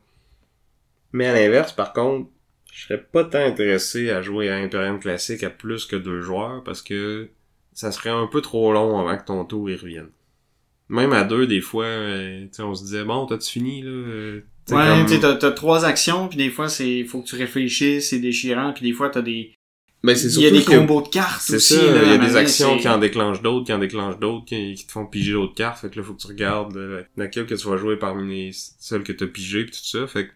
[1.12, 2.28] Mais à l'inverse, par contre,
[2.72, 6.62] Je serais pas tant intéressé à jouer à Imperium classique à plus que deux joueurs
[6.62, 7.30] parce que
[7.72, 10.08] ça serait un peu trop long avant que ton tour y revienne.
[10.90, 13.88] Même à deux, des fois, euh, tu sais, on se disait, bon, t'as-tu fini, là?
[13.90, 17.34] Euh, t'sais, Ouais, comme- t'as, t'as trois actions, puis des fois, c'est faut que tu
[17.36, 19.54] réfléchisses, c'est déchirant, puis des fois, t'as des...
[20.06, 21.74] Ben, c'est Il y a des que- combos de cartes C'est aussi.
[21.74, 24.18] ça, là, il y a des actions c'est- qui en déclenchent d'autres, qui en déclenchent
[24.18, 25.80] d'autres, qui, qui te font piger d'autres cartes.
[25.80, 28.50] Fait que là, faut que tu regardes euh, laquelle que tu vas jouer parmi les
[28.52, 30.06] celles que t'as pigées pis tout ça.
[30.06, 30.32] Fait que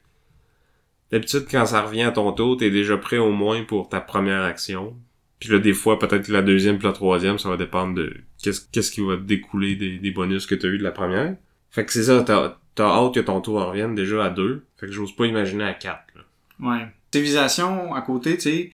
[1.12, 4.43] d'habitude, quand ça revient à ton tour, t'es déjà prêt au moins pour ta première
[4.43, 4.97] action.
[5.39, 8.12] Puis là, des fois, peut-être la deuxième puis la troisième, ça va dépendre de
[8.43, 11.35] qu'est-ce qu'est-ce qui va te découler des, des bonus que t'as eu de la première.
[11.71, 14.64] Fait que c'est ça, t'as t'as hâte que ton tour revienne déjà à deux.
[14.79, 16.05] Fait que j'ose pas imaginer à quatre.
[16.14, 16.23] Là.
[16.71, 16.87] Ouais.
[17.12, 18.71] Civilisation, à côté, tu sais,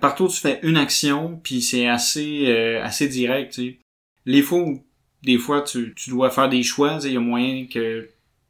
[0.00, 3.78] partout tu fais une action, puis c'est assez euh, assez direct, tu sais.
[4.26, 4.84] Les fois où,
[5.22, 8.08] des fois, tu, tu dois faire des choix, il y a moyen que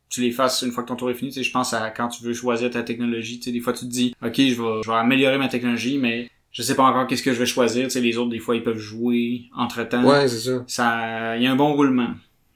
[0.09, 1.91] tu les fasses une fois que ton tour est fini, tu sais, je pense à
[1.91, 4.43] quand tu veux choisir ta technologie, tu sais, des fois tu te dis, ok, je
[4.43, 7.47] vais, je vais améliorer ma technologie, mais je sais pas encore qu'est-ce que je vais
[7.47, 10.05] choisir, tu sais, les autres, des fois, ils peuvent jouer entre-temps.
[10.05, 10.64] Ouais, c'est ça.
[10.66, 12.14] Ça, il y a un bon roulement.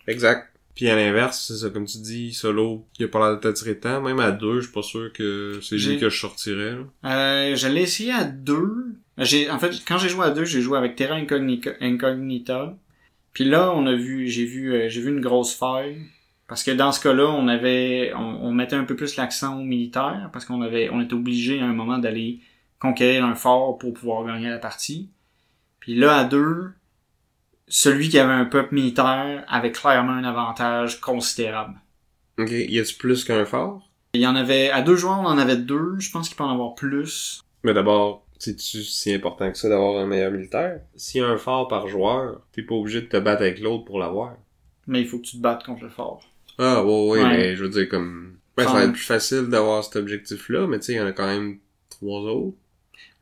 [0.08, 0.51] Exact.
[0.74, 3.78] Puis à l'inverse, c'est ça, comme tu dis, solo, il a pas l'air de t'attirer
[3.78, 4.00] tant.
[4.00, 6.76] Même à deux, je suis pas sûr que c'est lui que je sortirais.
[6.76, 7.10] là.
[7.10, 8.94] Euh, je l'ai essayé à deux.
[9.18, 11.72] J'ai, en fait, quand j'ai joué à deux, j'ai joué avec Terra Incognita.
[11.80, 12.76] Incognita.
[13.34, 15.98] Puis là, on a vu, j'ai vu, euh, j'ai vu une grosse faille.
[16.48, 19.64] Parce que dans ce cas-là, on avait, on, on mettait un peu plus l'accent au
[19.64, 22.40] militaire, parce qu'on avait, on était obligé à un moment d'aller
[22.78, 25.10] conquérir un fort pour pouvoir gagner la partie.
[25.80, 26.72] Puis là, à deux,
[27.74, 31.74] celui qui avait un peuple militaire avait clairement un avantage considérable.
[32.38, 33.88] Ok, y a-tu plus qu'un fort?
[34.12, 35.94] Il y en avait, à deux joueurs, on en avait deux.
[35.98, 37.40] Je pense qu'il peut en avoir plus.
[37.64, 40.80] Mais d'abord, c'est-tu si important que ça d'avoir un meilleur militaire?
[40.96, 43.84] S'il y a un fort par joueur, t'es pas obligé de te battre avec l'autre
[43.86, 44.34] pour l'avoir.
[44.86, 46.22] Mais il faut que tu te battes contre le fort.
[46.58, 47.28] Ah, ouais, ouais, Ouais.
[47.30, 48.36] mais je veux dire, comme...
[48.58, 51.06] Ouais, ça va être plus facile d'avoir cet objectif-là, mais tu sais, il y en
[51.06, 51.56] a quand même
[51.88, 52.56] trois autres.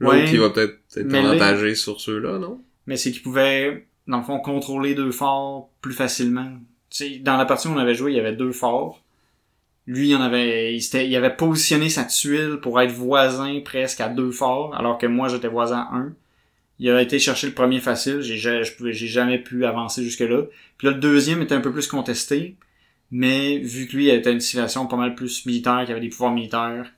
[0.00, 0.16] Ouais.
[0.18, 2.60] L'autre qui va peut-être être là- avantagé sur ceux-là, non?
[2.86, 6.50] mais c'est qu'il pouvait, dans le fond, contrôler deux forts plus facilement.
[7.20, 9.02] Dans la partie où on avait joué, il y avait deux forts.
[9.86, 14.08] Lui, il en avait, il, il avait positionné sa tuile pour être voisin presque à
[14.08, 16.12] deux forts, alors que moi, j'étais voisin à un.
[16.80, 20.44] Il a été chercher le premier facile, j'ai, jamais pu avancer jusque-là.
[20.78, 22.56] Puis là, le deuxième était un peu plus contesté,
[23.10, 26.08] mais vu que lui, il était une situation pas mal plus militaire, qui avait des
[26.08, 26.90] pouvoirs militaires,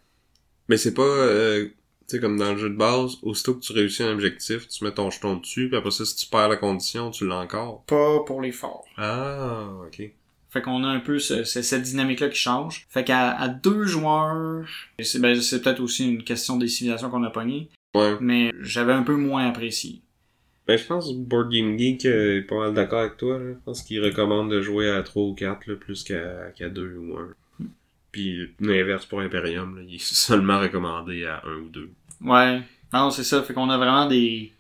[0.69, 1.69] Mais c'est pas, euh,
[2.09, 4.85] tu sais, comme dans le jeu de base, aussitôt que tu réussis un objectif, tu
[4.85, 7.85] mets ton jeton dessus, puis après ça, si tu perds la condition, tu l'as encore.
[7.87, 8.85] pas pour les forts.
[8.97, 10.03] Ah, ok.
[10.51, 12.87] Fait qu'on a un peu ce- ce- cette dynamique-là qui change.
[12.91, 14.67] Fait qu'à à deux joueurs,
[15.01, 18.17] c'est ben, c'est peut-être aussi une question des civilisations qu'on a pogné, Ouais.
[18.21, 20.01] mais j'avais un peu moins apprécié.
[20.67, 23.53] Ben, je pense que Board Game Geek euh, est pas mal d'accord avec toi, là.
[23.55, 26.97] Je pense qu'il recommande de jouer à 3 ou 4, là, plus qu'à qu'à 2
[26.99, 27.35] ou 1.
[28.13, 31.91] Puis l'inverse pour Imperium, là, il est seulement recommandé à 1 ou 2.
[32.21, 32.61] Ouais,
[32.93, 33.43] non, c'est ça.
[33.43, 34.53] Fait qu'on a vraiment des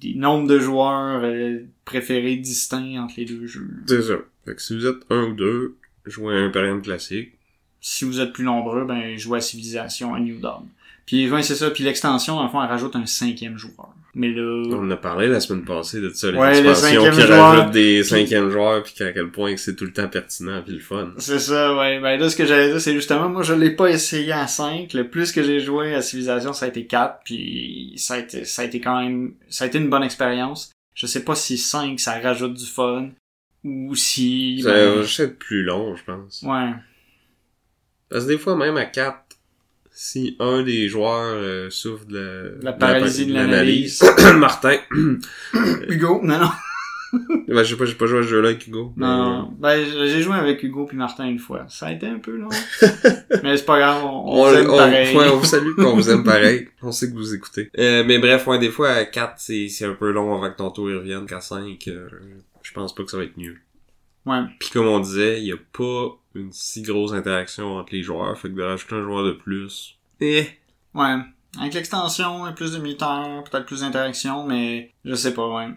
[0.00, 3.70] des nombres de joueurs euh, préférés distincts entre les deux jeux.
[3.86, 4.16] C'est ça.
[4.44, 5.76] Fait que si vous êtes 1 ou 2,
[6.06, 7.32] jouez à Imperium classique.
[7.80, 10.66] Si vous êtes plus nombreux, ben jouez à Civilisation, à New Dawn.
[11.06, 11.70] Puis ouais, c'est ça.
[11.70, 13.90] Puis l'extension, dans le fond, elle rajoute un cinquième joueur.
[14.16, 17.14] Mais là, On en a parlé la semaine passée de ça, Ouais, le expansions cinquième
[17.14, 17.50] qui joueur.
[17.50, 20.78] rajoutent des cinquièmes joueurs, puis qu'à quel point c'est tout le temps pertinent puis le
[20.80, 21.12] fun.
[21.18, 21.98] C'est ça, ouais.
[22.00, 24.92] Ben là, ce que j'allais dire, c'est justement, moi, je l'ai pas essayé à 5.
[24.92, 27.20] Le plus que j'ai joué à Civilisation, ça a été 4.
[27.24, 30.70] Puis ça a été, ça a été quand même, ça a été une bonne expérience.
[30.94, 33.08] Je sais pas si 5, ça rajoute du fun.
[33.64, 34.60] Ou si...
[34.62, 36.42] Ça ben, va juste être plus long, je pense.
[36.46, 36.70] ouais.
[38.10, 39.23] Parce que des fois, même à 4,
[39.96, 44.02] si un des joueurs euh, souffre de La paralysie de l'analyse.
[44.36, 44.76] Martin.
[45.88, 46.20] Hugo?
[46.22, 46.50] Non, non.
[47.48, 48.92] ben, je sais pas, j'ai pas joué à ce jeu-là avec Hugo.
[48.96, 51.64] mais- Non, ben, j'ai joué avec Hugo puis Martin une fois.
[51.68, 52.48] Ça a été un peu long.
[53.44, 55.16] mais c'est pas grave, on, on, On, vous aime on- pareil.
[55.16, 56.68] ouais, on vous salue, on vous aime pareil.
[56.82, 57.70] On sait que vous écoutez.
[57.78, 60.70] Euh, mais bref, ouais, des fois, à 4, c'est, un peu long avant que ton
[60.70, 61.26] tour revienne.
[61.26, 62.08] Qu'à 5, euh,
[62.62, 63.54] je pense pas que ça va être mieux.
[64.26, 64.40] Ouais.
[64.58, 68.36] Puis comme on disait, il y a pas une si grosse interaction entre les joueurs.
[68.38, 69.98] Fait que de rajouter un joueur de plus...
[70.20, 70.46] Eh...
[70.94, 71.16] Ouais.
[71.58, 75.68] Avec l'extension, plus de militaires, peut-être plus d'interaction, mais je sais pas, ouais.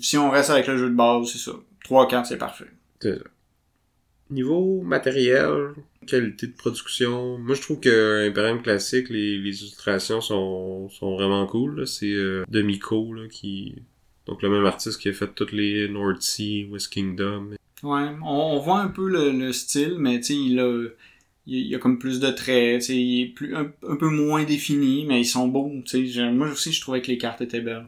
[0.00, 1.52] Si on reste avec le jeu de base, c'est ça.
[1.84, 2.70] 3-4, c'est parfait.
[3.00, 3.24] C'est ça.
[4.30, 5.74] Niveau matériel,
[6.06, 11.46] qualité de production, moi je trouve que Imperium classique, les, les illustrations sont, sont vraiment
[11.46, 11.86] cool.
[11.86, 13.82] C'est euh, Demico là, qui.
[14.26, 17.50] Donc le même artiste qui a fait toutes les North Sea, West Kingdom.
[17.82, 20.86] Ouais, on, on voit un peu le, le style, mais tu sais, il a,
[21.46, 24.08] il, il a comme plus de traits, tu sais, il est plus, un, un peu
[24.10, 26.06] moins défini, mais ils sont beaux, tu sais.
[26.06, 27.86] Je- Moi aussi, je trouvais que les cartes étaient belles.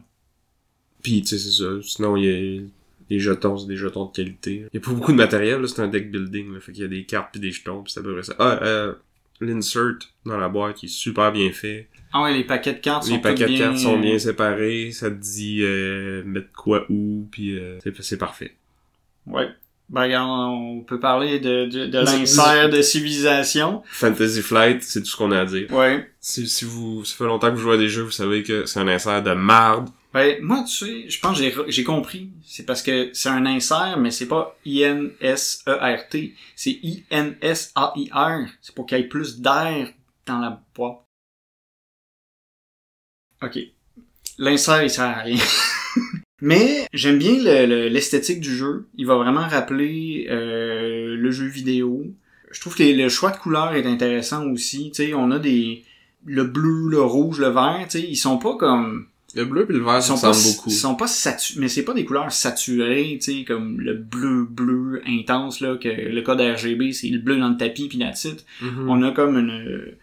[1.01, 1.81] Puis tu sais c'est ça.
[1.81, 2.61] Sinon il y a
[3.09, 4.65] les jetons, c'est des jetons de qualité.
[4.73, 6.53] Il y a pas beaucoup de matériel, là, c'est un deck building.
[6.53, 8.23] Là, fait qu'il y a des cartes puis des jetons, puis c'est à peu près
[8.23, 8.33] ça.
[8.39, 8.93] Ah, euh,
[9.41, 11.89] l'insert dans la boîte qui est super bien fait.
[12.13, 13.57] Ah ouais, les paquets de cartes sont Les paquets de bien...
[13.59, 18.17] cartes sont bien séparés, ça te dit euh, mettre quoi où, puis euh, c'est c'est
[18.17, 18.55] parfait.
[19.27, 19.49] Ouais.
[19.89, 23.83] Ben, on peut parler de, de, de l'insert de civilisation.
[23.85, 25.71] Fantasy Flight, c'est tout ce qu'on a à dire.
[25.71, 26.09] Ouais.
[26.19, 28.65] Si, si vous, ça fait longtemps que vous jouez à des jeux, vous savez que
[28.65, 29.89] c'est un insert de marde.
[30.13, 32.29] Ben, moi, tu sais, je pense que j'ai, j'ai compris.
[32.45, 36.35] C'est parce que c'est un insert, mais c'est pas I-N-S-E-R-T.
[36.55, 38.47] C'est I-N-S-A-I-R.
[38.61, 39.91] C'est pour qu'il y ait plus d'air
[40.25, 40.99] dans la boîte.
[43.41, 43.59] Ok.
[44.37, 45.43] L'insert, il sert à rien.
[46.43, 48.85] mais j'aime bien le- le- l'esthétique du jeu.
[48.97, 52.05] Il va vraiment rappeler euh, le jeu vidéo.
[52.51, 54.91] Je trouve que le choix de couleurs est intéressant aussi.
[54.91, 55.83] Tu sais, on a des...
[56.25, 59.73] Le bleu, le rouge, le vert, tu sais, ils sont pas comme Le bleu et
[59.73, 60.69] le vert ils sont pas, beaucoup.
[60.69, 64.45] ils sont pas saturés, mais c'est pas des couleurs saturées, tu sais, comme le bleu
[64.49, 68.11] bleu intense là que le code RGB c'est le bleu dans le tapis puis la
[68.11, 68.43] titre.
[68.61, 68.87] Mhm.
[68.89, 69.95] On a comme une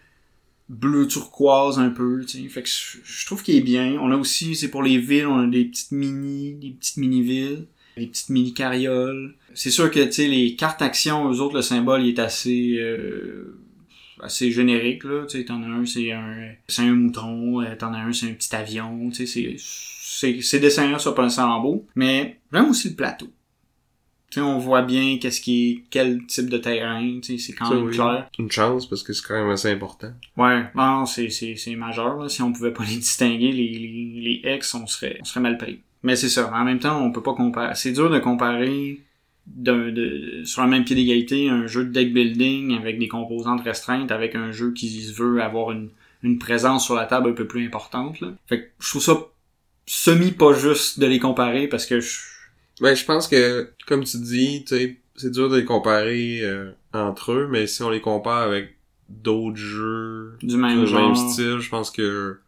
[0.71, 2.49] bleu turquoise un peu, tu sais.
[2.49, 3.97] Fait que je, trouve qu'il est bien.
[4.01, 7.21] On a aussi c'est pour les villes, on a des petites mini, des petites mini
[7.21, 7.65] villes,
[7.97, 9.35] des petites mini carrioles.
[9.53, 12.77] C'est sûr que tu sais les cartes actions, eux autres le symbole il est assez
[12.79, 13.59] euh,
[14.21, 17.93] assez générique là, tu sais, t'en as un c'est un c'est un mouton, euh, t'en
[17.93, 21.59] as un c'est un petit avion, tu sais, c'est ces dessins là sont pas nécessairement
[21.59, 23.27] beaux, mais j'aime aussi le plateau.
[24.31, 27.53] Tu sais, on voit bien qu'est-ce qui est quel type de terrain, tu sais, c'est
[27.53, 27.93] quand Ça, même oui.
[27.93, 28.29] clair.
[28.39, 30.11] Une chance parce que c'est quand même assez important.
[30.37, 34.41] Ouais, non, c'est c'est c'est majeur là, si on pouvait pas les distinguer les les,
[34.43, 35.81] les X, on serait on serait mal pris.
[36.03, 37.75] Mais c'est ça, en même temps, on peut pas comparer.
[37.75, 39.01] C'est dur de comparer
[39.45, 43.61] d'un de, sur un même pied d'égalité un jeu de deck building avec des composantes
[43.61, 45.89] restreintes avec un jeu qui se veut avoir une,
[46.23, 48.19] une présence sur la table un peu plus importante.
[48.21, 48.29] Là.
[48.47, 49.17] Fait que je trouve ça
[49.85, 52.19] semi pas juste de les comparer parce que je...
[52.79, 56.71] Ben, je pense que, comme tu dis, tu sais, c'est dur de les comparer euh,
[56.93, 58.75] entre eux, mais si on les compare avec
[59.09, 61.05] d'autres jeux du même du genre.
[61.05, 62.39] même style, je pense que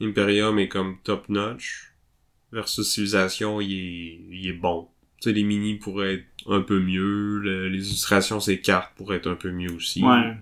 [0.00, 1.92] Imperium est comme top notch
[2.52, 4.88] versus Civilization, il est, il est bon.
[5.20, 9.16] Tu sais, les mini pourraient être un peu mieux, le- les illustrations, ces cartes pourraient
[9.16, 10.04] être un peu mieux aussi.
[10.04, 10.34] Ouais.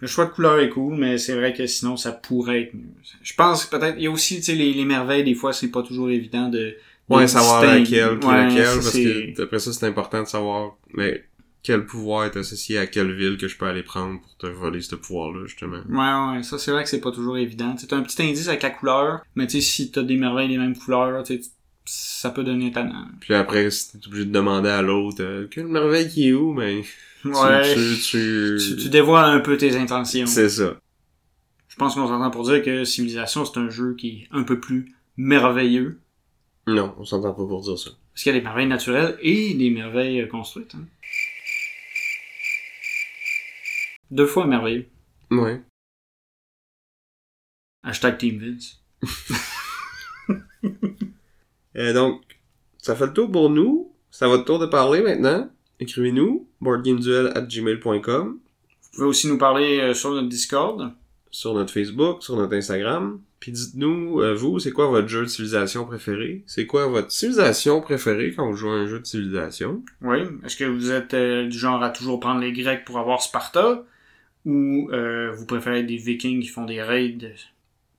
[0.00, 2.94] Le choix de couleur est cool, mais c'est vrai que sinon ça pourrait être mieux.
[3.20, 5.52] Je pense que peut-être il y a aussi tu sais les, les merveilles des fois
[5.52, 6.76] c'est pas toujours évident de, de
[7.08, 11.24] Ouais, savoir laquelle, qui Ouais, laquelle, parce que après ça, c'est important de savoir mais
[11.62, 14.80] quel pouvoir est associé à quelle ville que je peux aller prendre pour te voler
[14.80, 15.80] ce pouvoir-là, justement.
[15.88, 17.74] Ouais, ouais, ça c'est vrai que c'est pas toujours évident.
[17.74, 20.58] Tu un petit indice avec la couleur, mais tu sais, si t'as des merveilles des
[20.58, 21.40] mêmes couleurs, tu
[21.90, 23.06] ça peut donner tannant.
[23.20, 26.52] Puis après, si t'es obligé de demander à l'autre euh, quelle merveille qui est où,
[26.52, 26.82] mais
[27.24, 27.74] Ouais.
[27.74, 30.26] tu, tu, Tu, tu dévoiles un peu tes intentions.
[30.26, 30.76] c'est ça.
[31.68, 34.60] Je pense qu'on s'entend pour dire que Civilisation, c'est un jeu qui est un peu
[34.60, 35.98] plus merveilleux.
[36.68, 37.90] Non, on s'entend pas pour dire ça.
[38.12, 40.74] Parce qu'il y a des merveilles naturelles et des merveilles euh, construites.
[40.74, 40.84] hein.
[44.10, 44.88] Deux fois merveilleux.
[45.30, 45.62] Ouais.
[47.82, 48.82] Hashtag Team Vince.
[51.76, 52.22] Euh, donc,
[52.78, 53.94] ça fait le tour pour nous.
[54.10, 55.48] C'est à votre tour de parler maintenant.
[55.78, 60.92] Écrivez-nous, boardgameduel@gmail.com, Vous pouvez aussi nous parler euh, sur notre Discord.
[61.30, 63.22] sur notre Facebook, sur notre Instagram.
[63.40, 66.42] Puis dites-nous, euh, vous, c'est quoi votre jeu de civilisation préféré?
[66.46, 69.84] C'est quoi votre civilisation préférée quand vous jouez à un jeu de civilisation?
[70.02, 70.18] Oui.
[70.44, 73.84] Est-ce que vous êtes euh, du genre à toujours prendre les Grecs pour avoir Sparta?
[74.44, 77.34] Ou euh, vous préférez des Vikings qui font des raids?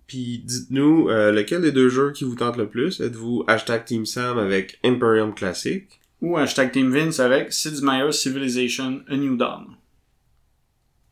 [0.07, 2.99] Puis dites-nous, euh, lequel des deux jeux qui vous tente le plus?
[2.99, 5.87] Êtes-vous hashtag Team Sam avec Imperium Classic?
[6.21, 9.67] Ou hashtag Team Vince avec Sid Meier's Civilization A New Dawn?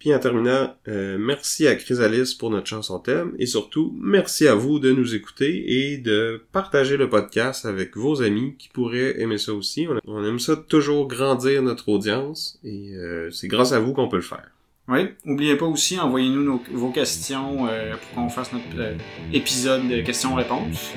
[0.07, 4.55] Puis en terminant, euh, merci à Chrysalis pour notre chanson thème et surtout, merci à
[4.55, 9.37] vous de nous écouter et de partager le podcast avec vos amis qui pourraient aimer
[9.37, 9.85] ça aussi.
[9.85, 14.07] On, on aime ça toujours grandir notre audience et euh, c'est grâce à vous qu'on
[14.07, 14.49] peut le faire.
[14.87, 15.09] Oui.
[15.25, 18.93] Oubliez pas aussi, envoyez-nous vos questions euh, pour qu'on fasse notre
[19.33, 20.91] épisode de questions-réponses.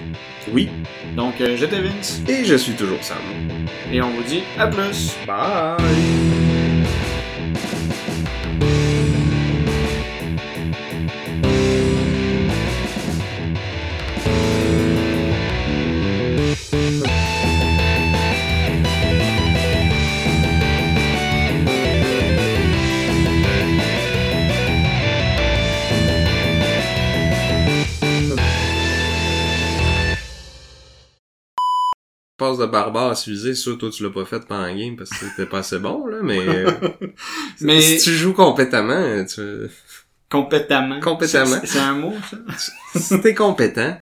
[0.52, 0.68] Oui,
[1.16, 2.22] Donc, j'étais Vince.
[2.28, 3.18] et je suis toujours Sam.
[3.92, 5.16] Et on vous dit à plus!
[5.26, 6.29] Bye!
[32.40, 35.10] Passe de barbare à civilisé, ça, toi, tu l'as pas fait pendant la game parce
[35.10, 36.40] que c'était pas assez bon, là, mais...
[36.48, 36.70] euh,
[37.60, 39.40] Mais- Si tu joues compétemment, tu...
[40.30, 40.98] Compétemment.
[41.00, 41.56] Compétemment.
[41.60, 42.36] C'est- C'est un mot, ça?
[42.98, 43.98] si t'es compétent,